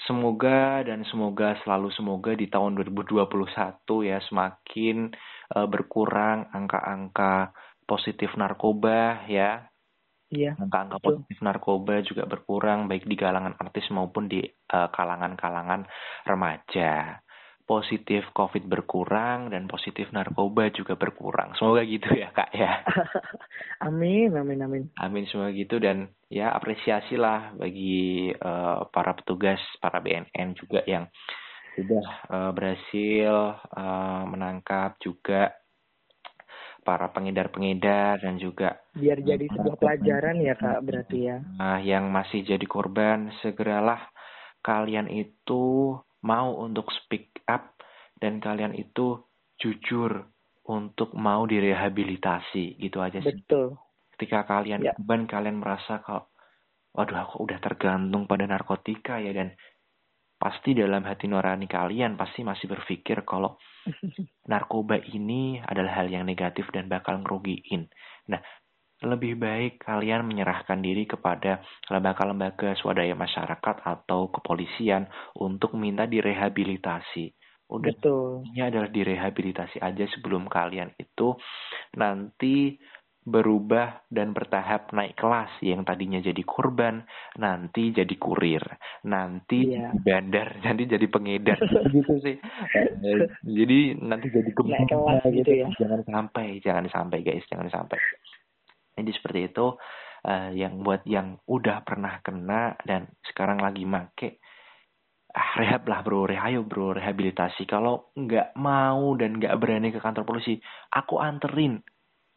semoga 0.08 0.80
dan 0.84 1.04
semoga 1.08 1.56
selalu 1.64 1.92
semoga 1.92 2.32
di 2.32 2.48
tahun 2.48 2.76
2021 2.80 4.00
ya 4.04 4.18
semakin 4.28 5.12
eh, 5.56 5.66
berkurang 5.68 6.48
angka-angka 6.52 7.52
positif 7.84 8.32
narkoba 8.38 9.26
ya 9.28 9.69
iya 10.30 10.54
angka-angka 10.56 10.98
Betul. 11.02 11.06
positif 11.22 11.38
narkoba 11.42 11.94
juga 12.06 12.22
berkurang 12.26 12.86
baik 12.86 13.04
di 13.06 13.16
kalangan 13.18 13.54
artis 13.58 13.86
maupun 13.90 14.30
di 14.30 14.40
eh, 14.46 14.88
kalangan-kalangan 14.94 15.86
remaja. 16.26 17.20
Positif 17.70 18.26
COVID 18.34 18.66
berkurang 18.66 19.54
dan 19.54 19.70
positif 19.70 20.10
narkoba 20.10 20.74
juga 20.74 20.98
berkurang. 20.98 21.54
Semoga 21.54 21.86
gitu 21.86 22.10
ya 22.18 22.34
kak 22.34 22.50
ya. 22.50 22.82
amin 23.86 24.34
amin 24.34 24.58
amin 24.66 24.82
Amin 24.98 25.22
semoga 25.30 25.54
gitu 25.54 25.78
dan 25.78 26.10
ya 26.26 26.50
apresiasi 26.50 27.14
lah 27.14 27.54
bagi 27.54 28.34
eh, 28.34 28.78
para 28.90 29.14
petugas, 29.14 29.62
para 29.78 30.02
BNN 30.02 30.58
juga 30.58 30.82
yang 30.82 31.06
sudah 31.78 32.06
eh, 32.26 32.50
berhasil 32.50 33.34
eh, 33.70 34.22
menangkap 34.26 34.98
juga 34.98 35.59
para 36.82 37.12
pengedar-pengedar 37.12 38.20
dan 38.24 38.36
juga 38.40 38.80
biar 38.96 39.18
jadi 39.22 39.46
para 39.46 39.58
sebuah 39.62 39.76
pelajaran 39.78 40.36
ya 40.42 40.54
kak 40.58 40.78
berarti 40.82 41.18
ya 41.30 41.36
Nah, 41.60 41.76
yang 41.84 42.08
masih 42.08 42.40
jadi 42.40 42.64
korban, 42.64 43.28
segeralah 43.44 44.00
kalian 44.64 45.12
itu 45.12 45.92
mau 46.24 46.56
untuk 46.56 46.88
speak 46.88 47.36
up 47.44 47.76
dan 48.16 48.40
kalian 48.40 48.72
itu 48.76 49.20
jujur 49.60 50.24
untuk 50.64 51.12
mau 51.16 51.44
direhabilitasi 51.44 52.80
gitu 52.80 52.98
aja 53.04 53.20
sih. 53.20 53.36
betul 53.44 53.76
Ketika 54.16 54.48
kalian 54.48 54.80
Ya. 54.84 54.92
korban, 54.96 55.28
kalian 55.28 55.60
merasa 55.60 56.00
kalau 56.00 56.28
waduh 56.96 57.28
aku 57.28 57.44
udah 57.46 57.60
tergantung 57.62 58.24
pada 58.26 58.44
narkotika 58.48 59.20
ya 59.20 59.30
dan 59.36 59.52
pasti 60.40 60.72
dalam 60.72 61.04
hati 61.04 61.28
nurani 61.28 61.68
kalian 61.68 62.16
pasti 62.16 62.40
masih 62.40 62.64
berpikir 62.72 63.28
kalau 63.28 63.60
narkoba 64.50 64.96
ini 64.96 65.60
adalah 65.60 66.00
hal 66.00 66.08
yang 66.08 66.24
negatif 66.24 66.64
dan 66.72 66.88
bakal 66.88 67.20
ngerugiin. 67.20 67.92
Nah, 68.32 68.40
lebih 69.04 69.36
baik 69.36 69.84
kalian 69.84 70.24
menyerahkan 70.28 70.80
diri 70.80 71.08
kepada 71.08 71.60
lembaga-lembaga 71.88 72.76
swadaya 72.76 73.16
masyarakat 73.16 73.76
atau 73.84 74.28
kepolisian 74.32 75.08
untuk 75.36 75.76
minta 75.76 76.04
direhabilitasi. 76.04 77.32
Udah, 77.70 77.94
Betul. 77.96 78.44
ini 78.50 78.60
adalah 78.66 78.90
direhabilitasi 78.90 79.78
aja 79.78 80.04
sebelum 80.10 80.50
kalian 80.50 80.90
itu 80.98 81.38
nanti 81.94 82.76
berubah 83.20 84.08
dan 84.08 84.32
bertahap 84.32 84.96
naik 84.96 85.12
kelas 85.12 85.52
yang 85.60 85.84
tadinya 85.84 86.24
jadi 86.24 86.40
korban 86.40 87.04
nanti 87.36 87.92
jadi 87.92 88.14
kurir 88.16 88.64
nanti 89.04 89.68
jadi 89.68 89.92
bandar 90.00 90.48
nanti 90.64 90.82
jadi 90.88 91.06
pengedar. 91.06 91.60
Gitu 91.94 92.14
sih. 92.24 92.36
Eh, 92.40 93.28
jadi 93.44 94.00
nanti 94.00 94.32
jadi 94.32 94.50
Naik 94.56 94.88
kelas 94.88 95.22
gitu. 95.36 95.52
ya. 95.52 95.68
jangan 95.76 96.00
sampai 96.08 96.64
jangan 96.64 96.84
sampai 96.88 97.18
guys 97.20 97.44
jangan 97.52 97.68
sampai. 97.68 98.00
Jadi 98.96 99.10
seperti 99.12 99.40
itu 99.52 99.66
eh, 100.24 100.50
yang 100.56 100.80
buat 100.80 101.04
yang 101.04 101.36
udah 101.44 101.84
pernah 101.84 102.24
kena 102.24 102.80
dan 102.88 103.04
sekarang 103.28 103.60
lagi 103.60 103.84
make 103.84 104.40
ah, 105.36 105.50
rehab 105.60 105.84
lah 105.92 106.00
bro, 106.00 106.24
rehayo 106.24 106.64
bro, 106.64 106.96
rehabilitasi. 106.96 107.68
Kalau 107.68 108.16
nggak 108.16 108.56
mau 108.56 109.12
dan 109.20 109.36
nggak 109.36 109.56
berani 109.60 109.92
ke 109.92 110.00
kantor 110.00 110.24
polisi, 110.24 110.56
aku 110.92 111.20
anterin, 111.20 111.84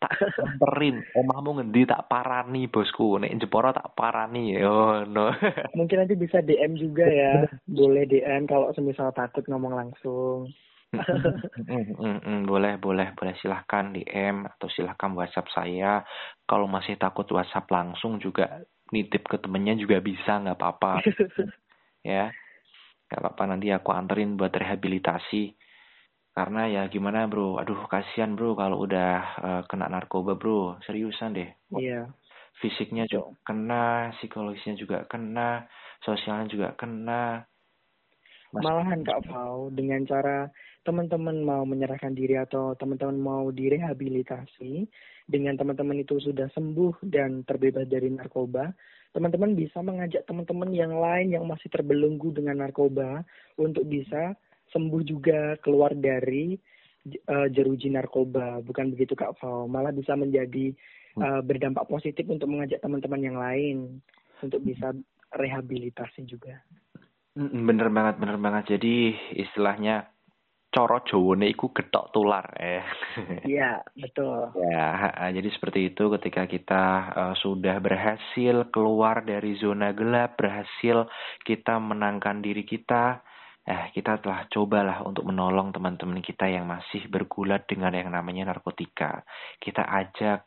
tak 0.04 0.14
anterin. 0.44 1.00
Omahmu 1.16 1.64
ngendi 1.64 1.88
tak 1.88 2.12
parani 2.12 2.68
bosku, 2.68 3.16
nek 3.24 3.32
Jeporo 3.40 3.72
tak 3.72 3.96
parani. 3.96 4.60
Oh 4.60 5.08
no. 5.08 5.32
Mungkin 5.80 6.04
nanti 6.04 6.20
bisa 6.20 6.44
DM 6.44 6.76
juga 6.76 7.08
ya. 7.08 7.48
Boleh 7.64 8.04
DM 8.04 8.44
kalau 8.46 8.76
semisal 8.76 9.16
takut 9.16 9.48
ngomong 9.48 9.74
langsung. 9.80 10.52
Boleh, 12.46 12.78
boleh, 12.78 13.08
boleh 13.18 13.34
silahkan 13.42 13.90
DM 13.90 14.46
atau 14.46 14.70
silahkan 14.70 15.10
WhatsApp 15.18 15.50
saya. 15.50 16.06
Kalau 16.46 16.70
masih 16.70 17.02
takut 17.02 17.26
WhatsApp 17.34 17.66
langsung 17.74 18.22
juga 18.22 18.62
nitip 18.94 19.26
ke 19.26 19.42
temennya 19.42 19.74
juga 19.74 19.98
bisa, 19.98 20.38
nggak 20.38 20.54
apa-apa 20.54 21.02
ya. 22.14 22.30
Nggak 23.10 23.20
apa-apa 23.26 23.44
nanti 23.50 23.74
aku 23.74 23.90
anterin 23.90 24.38
buat 24.38 24.54
rehabilitasi. 24.54 25.63
Karena 26.34 26.66
ya 26.66 26.82
gimana 26.90 27.30
bro, 27.30 27.62
aduh 27.62 27.86
kasihan 27.86 28.34
bro 28.34 28.58
kalau 28.58 28.82
udah 28.82 29.12
eh, 29.38 29.62
kena 29.70 29.86
narkoba 29.86 30.34
bro, 30.34 30.82
seriusan 30.82 31.38
deh. 31.38 31.50
Iya. 31.78 32.10
Fisiknya 32.58 33.06
juga 33.06 33.38
kena, 33.46 34.14
psikologisnya 34.18 34.74
juga 34.78 35.06
kena, 35.06 35.70
sosialnya 36.02 36.50
juga 36.50 36.68
kena. 36.74 37.46
Mas- 38.54 38.66
Malahan 38.66 39.02
Kak 39.02 39.26
Fau, 39.30 39.74
dengan 39.74 40.06
cara 40.06 40.50
teman-teman 40.86 41.42
mau 41.42 41.66
menyerahkan 41.66 42.14
diri 42.14 42.38
atau 42.38 42.78
teman-teman 42.78 43.18
mau 43.18 43.46
direhabilitasi, 43.50 44.86
dengan 45.26 45.58
teman-teman 45.58 46.02
itu 46.02 46.22
sudah 46.22 46.50
sembuh 46.54 47.02
dan 47.10 47.42
terbebas 47.48 47.90
dari 47.90 48.14
narkoba, 48.14 48.70
teman-teman 49.14 49.58
bisa 49.58 49.82
mengajak 49.82 50.26
teman-teman 50.30 50.70
yang 50.70 50.94
lain 50.98 51.34
yang 51.34 51.46
masih 51.50 51.70
terbelenggu 51.70 52.34
dengan 52.34 52.62
narkoba 52.62 53.26
untuk 53.58 53.86
bisa 53.90 54.38
sembuh 54.72 55.02
juga 55.04 55.60
keluar 55.60 55.98
dari 55.98 56.56
eh, 57.10 57.48
jeruji 57.52 57.92
narkoba. 57.92 58.64
Bukan 58.64 58.94
begitu 58.96 59.18
Kak 59.18 59.42
Fau, 59.42 59.68
malah 59.68 59.92
bisa 59.92 60.16
menjadi 60.16 60.72
eh, 61.20 61.42
berdampak 61.44 61.90
positif 61.90 62.24
untuk 62.30 62.48
mengajak 62.48 62.80
teman-teman 62.80 63.22
yang 63.22 63.38
lain 63.38 64.00
untuk 64.44 64.64
bisa 64.64 64.96
rehabilitasi 65.34 66.28
juga. 66.30 66.62
Bener 67.34 67.90
banget, 67.90 68.22
bener 68.22 68.38
banget. 68.38 68.78
Jadi 68.78 69.18
istilahnya 69.42 70.14
coro 70.74 71.06
Jowo 71.06 71.38
iku 71.38 71.70
getok 71.70 72.10
tular 72.10 72.46
eh. 72.58 72.82
Iya, 73.54 73.86
betul. 73.94 74.50
Ya, 74.58 75.14
jadi 75.30 75.50
seperti 75.54 75.94
itu 75.94 76.10
ketika 76.18 76.50
kita 76.50 76.84
eh, 77.14 77.36
sudah 77.42 77.78
berhasil 77.78 78.74
keluar 78.74 79.22
dari 79.22 79.54
zona 79.62 79.94
gelap, 79.94 80.34
berhasil 80.38 81.06
kita 81.46 81.78
menangkan 81.78 82.42
diri 82.42 82.66
kita, 82.66 83.22
eh 83.64 83.96
kita 83.96 84.20
telah 84.20 84.44
cobalah 84.52 85.08
untuk 85.08 85.24
menolong 85.24 85.72
teman-teman 85.72 86.20
kita 86.20 86.52
yang 86.52 86.68
masih 86.68 87.08
bergulat 87.08 87.64
dengan 87.64 87.96
yang 87.96 88.12
namanya 88.12 88.52
narkotika. 88.52 89.24
Kita 89.56 89.88
ajak, 89.88 90.40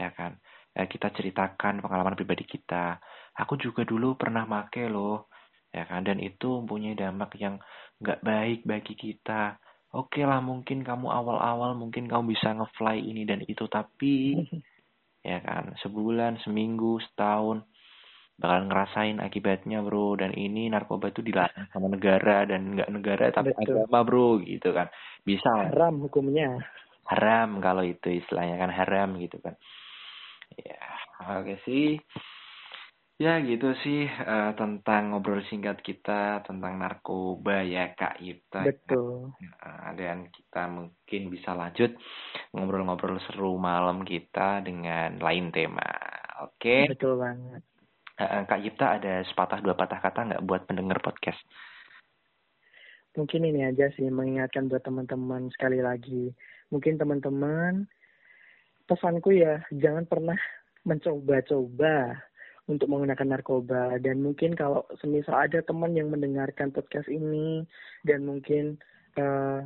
ya 0.00 0.10
kan, 0.16 0.40
eh, 0.72 0.88
kita 0.88 1.12
ceritakan 1.12 1.84
pengalaman 1.84 2.16
pribadi 2.16 2.48
kita. 2.48 2.96
Aku 3.36 3.60
juga 3.60 3.84
dulu 3.84 4.16
pernah 4.16 4.48
make 4.48 4.88
loh, 4.88 5.28
ya 5.68 5.84
kan, 5.84 6.00
dan 6.00 6.16
itu 6.24 6.64
mempunyai 6.64 6.96
dampak 6.96 7.36
yang 7.36 7.60
nggak 8.00 8.24
baik 8.24 8.60
bagi 8.64 8.94
kita. 8.96 9.60
Oke 9.92 10.24
lah, 10.24 10.40
mungkin 10.40 10.80
kamu 10.80 11.12
awal-awal 11.12 11.76
mungkin 11.76 12.08
kamu 12.08 12.32
bisa 12.32 12.56
nge-fly 12.56 13.04
ini 13.04 13.28
dan 13.28 13.44
itu, 13.44 13.68
tapi 13.68 14.32
ya 15.28 15.44
kan, 15.44 15.76
sebulan, 15.84 16.40
seminggu, 16.40 16.96
setahun 17.04 17.68
bakal 18.38 18.68
ngerasain 18.68 19.18
akibatnya 19.20 19.80
bro. 19.84 20.16
Dan 20.16 20.32
ini 20.36 20.68
narkoba 20.72 21.10
itu 21.10 21.20
dilarang 21.24 21.68
sama 21.72 21.88
negara 21.92 22.44
dan 22.48 22.76
nggak 22.76 22.90
negara 22.92 23.28
tapi 23.32 23.52
Betul. 23.56 23.84
agama 23.84 23.98
bro, 24.04 24.28
gitu 24.44 24.72
kan. 24.72 24.88
Bisa 25.22 25.50
Haram 25.70 26.00
hukumnya. 26.02 26.60
haram 27.02 27.58
kalau 27.60 27.82
itu 27.82 28.22
istilahnya 28.22 28.56
kan 28.56 28.70
haram 28.72 29.18
gitu 29.18 29.36
kan. 29.42 29.58
Ya, 30.56 30.80
oke 31.40 31.58
sih. 31.66 31.98
Ya 33.20 33.38
gitu 33.38 33.70
sih 33.86 34.08
eh, 34.08 34.52
tentang 34.58 35.14
ngobrol 35.14 35.46
singkat 35.46 35.78
kita 35.84 36.42
tentang 36.42 36.74
narkoba 36.80 37.62
ya 37.62 37.94
Kak 37.94 38.18
Ipta. 38.18 38.66
Betul. 38.66 39.30
Nah, 39.38 39.94
dan 39.94 40.26
kita 40.34 40.66
mungkin 40.66 41.22
bisa 41.30 41.54
lanjut 41.54 41.94
ngobrol-ngobrol 42.50 43.22
seru 43.30 43.54
malam 43.62 44.02
kita 44.02 44.64
dengan 44.66 45.22
lain 45.22 45.54
tema. 45.54 45.86
Oke, 46.42 46.90
Betul 46.90 47.22
banget. 47.22 47.62
Eh, 48.22 48.44
Kak 48.46 48.62
Yipta 48.62 48.86
ada 49.02 49.26
sepatah 49.26 49.58
dua 49.58 49.74
patah 49.74 49.98
kata 49.98 50.20
nggak 50.30 50.44
buat 50.46 50.62
pendengar 50.70 51.02
podcast? 51.02 51.38
Mungkin 53.18 53.44
ini 53.44 53.66
aja 53.66 53.90
sih 53.98 54.06
mengingatkan 54.08 54.70
buat 54.70 54.86
teman-teman 54.86 55.50
sekali 55.52 55.82
lagi. 55.82 56.30
Mungkin 56.70 56.96
teman-teman 57.02 57.84
pesanku 58.86 59.34
ya 59.34 59.62
jangan 59.74 60.06
pernah 60.06 60.38
mencoba-coba 60.86 62.18
untuk 62.70 62.86
menggunakan 62.86 63.26
narkoba 63.26 63.98
dan 63.98 64.22
mungkin 64.22 64.54
kalau 64.54 64.86
semisal 65.02 65.34
ada 65.34 65.58
teman 65.66 65.98
yang 65.98 66.14
mendengarkan 66.14 66.70
podcast 66.70 67.10
ini 67.10 67.66
dan 68.06 68.22
mungkin 68.22 68.78
eh, 69.18 69.60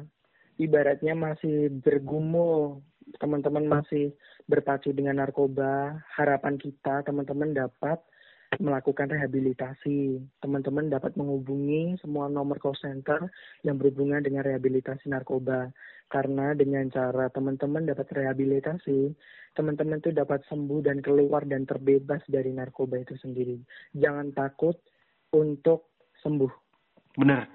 ibaratnya 0.57 1.13
masih 1.13 1.69
bergumul 1.85 2.81
teman-teman 3.21 3.69
masih 3.69 4.17
berpacu 4.49 4.91
dengan 4.97 5.21
narkoba 5.23 6.01
harapan 6.17 6.57
kita 6.57 7.05
teman-teman 7.05 7.53
dapat 7.53 8.01
melakukan 8.59 9.11
rehabilitasi 9.11 10.21
teman-teman 10.41 10.89
dapat 10.89 11.15
menghubungi 11.15 11.99
semua 12.01 12.31
nomor 12.31 12.57
call 12.63 12.77
center 12.79 13.29
yang 13.67 13.77
berhubungan 13.77 14.23
dengan 14.25 14.47
rehabilitasi 14.47 15.09
narkoba 15.13 15.71
karena 16.07 16.55
dengan 16.55 16.87
cara 16.89 17.27
teman-teman 17.31 17.85
dapat 17.85 18.07
rehabilitasi 18.15 19.13
teman-teman 19.57 19.99
itu 19.99 20.13
dapat 20.13 20.45
sembuh 20.47 20.85
dan 20.85 21.01
keluar 21.01 21.49
dan 21.49 21.65
terbebas 21.65 22.21
dari 22.29 22.53
narkoba 22.53 23.01
itu 23.01 23.17
sendiri. 23.17 23.57
Jangan 23.97 24.37
takut 24.37 24.77
untuk 25.33 25.97
sembuh. 26.21 26.53
Bener, 27.17 27.49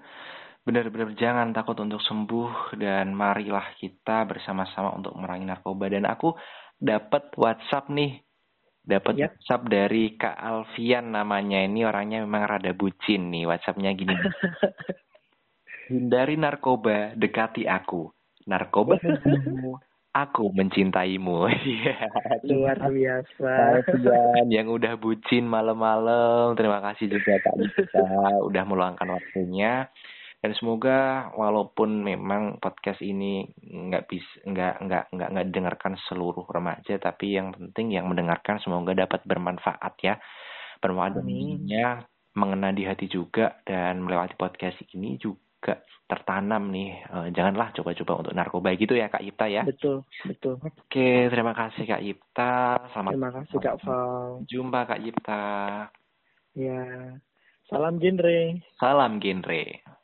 bener. 0.66 0.90
Jangan 1.14 1.54
takut 1.54 1.78
untuk 1.78 2.02
sembuh 2.02 2.76
dan 2.82 3.14
marilah 3.14 3.78
kita 3.78 4.26
bersama-sama 4.26 4.98
untuk 4.98 5.14
merangi 5.14 5.46
narkoba. 5.46 5.86
Dan 5.88 6.10
aku 6.10 6.34
dapat 6.82 7.30
WhatsApp 7.38 7.94
nih, 7.94 8.18
dapat 8.92 9.14
Ya. 9.16 9.32
WhatsApp 9.32 9.72
dari 9.72 10.20
Kak 10.20 10.36
Alfian 10.36 11.16
namanya. 11.16 11.64
Ini 11.64 11.88
orangnya 11.88 12.20
memang 12.28 12.44
rada 12.44 12.76
bucin 12.76 13.32
nih. 13.32 13.48
WhatsAppnya 13.48 13.96
gini. 13.96 14.12
Hindari 15.92 16.36
narkoba, 16.36 17.16
dekati 17.16 17.64
aku. 17.64 18.12
Narkoba 18.52 19.00
aku 20.24 20.52
mencintaimu. 20.52 21.48
Iya. 21.72 21.98
Luar 22.52 22.80
biasa. 22.84 23.52
Alfian 23.80 24.48
yang 24.52 24.68
udah 24.68 25.00
bucin 25.00 25.48
malam-malam. 25.48 26.60
Terima 26.60 26.84
kasih 26.84 27.08
juga 27.08 27.40
Kak 27.40 27.56
Lisa 27.56 28.04
udah 28.44 28.64
meluangkan 28.68 29.08
waktunya. 29.08 29.88
Dan 30.42 30.58
semoga 30.58 31.30
walaupun 31.38 32.02
memang 32.02 32.58
podcast 32.58 32.98
ini 33.06 33.46
nggak 33.62 34.10
bisa 34.10 34.42
nggak 34.50 34.74
nggak 34.90 35.04
nggak 35.14 35.30
nggak 35.38 35.48
didengarkan 35.54 35.94
seluruh 36.10 36.50
remaja, 36.50 36.98
tapi 36.98 37.38
yang 37.38 37.54
penting 37.54 37.94
yang 37.94 38.10
mendengarkan 38.10 38.58
semoga 38.58 38.98
dapat 38.98 39.22
bermanfaat 39.22 39.94
ya. 40.02 40.18
Bermanfaat 40.82 41.30
dirinya, 41.30 42.02
mengena 42.34 42.74
di 42.74 42.90
hati 42.90 43.06
juga 43.06 43.62
dan 43.62 44.02
melewati 44.02 44.34
podcast 44.34 44.82
ini 44.98 45.22
juga 45.22 45.78
tertanam 46.10 46.74
nih. 46.74 46.90
Eh, 47.06 47.28
janganlah 47.38 47.70
coba-coba 47.78 48.26
untuk 48.26 48.34
narkoba 48.34 48.74
gitu 48.74 48.98
ya 48.98 49.14
Kak 49.14 49.22
Yipta 49.22 49.46
ya. 49.46 49.62
Betul, 49.62 50.10
betul. 50.26 50.58
Oke, 50.58 51.30
terima 51.30 51.54
kasih 51.54 51.86
Kak 51.86 52.02
Yipta. 52.02 52.82
Selamat 52.90 53.14
Terima 53.14 53.32
kasih 53.38 53.58
Kak 53.62 53.78
Val. 53.86 54.42
jumpa 54.50 54.90
Kak 54.90 55.02
Yipta. 55.06 55.46
Ya. 56.58 57.14
Salam 57.70 58.02
genre. 58.02 58.58
Salam 58.82 59.22
genre. 59.22 60.01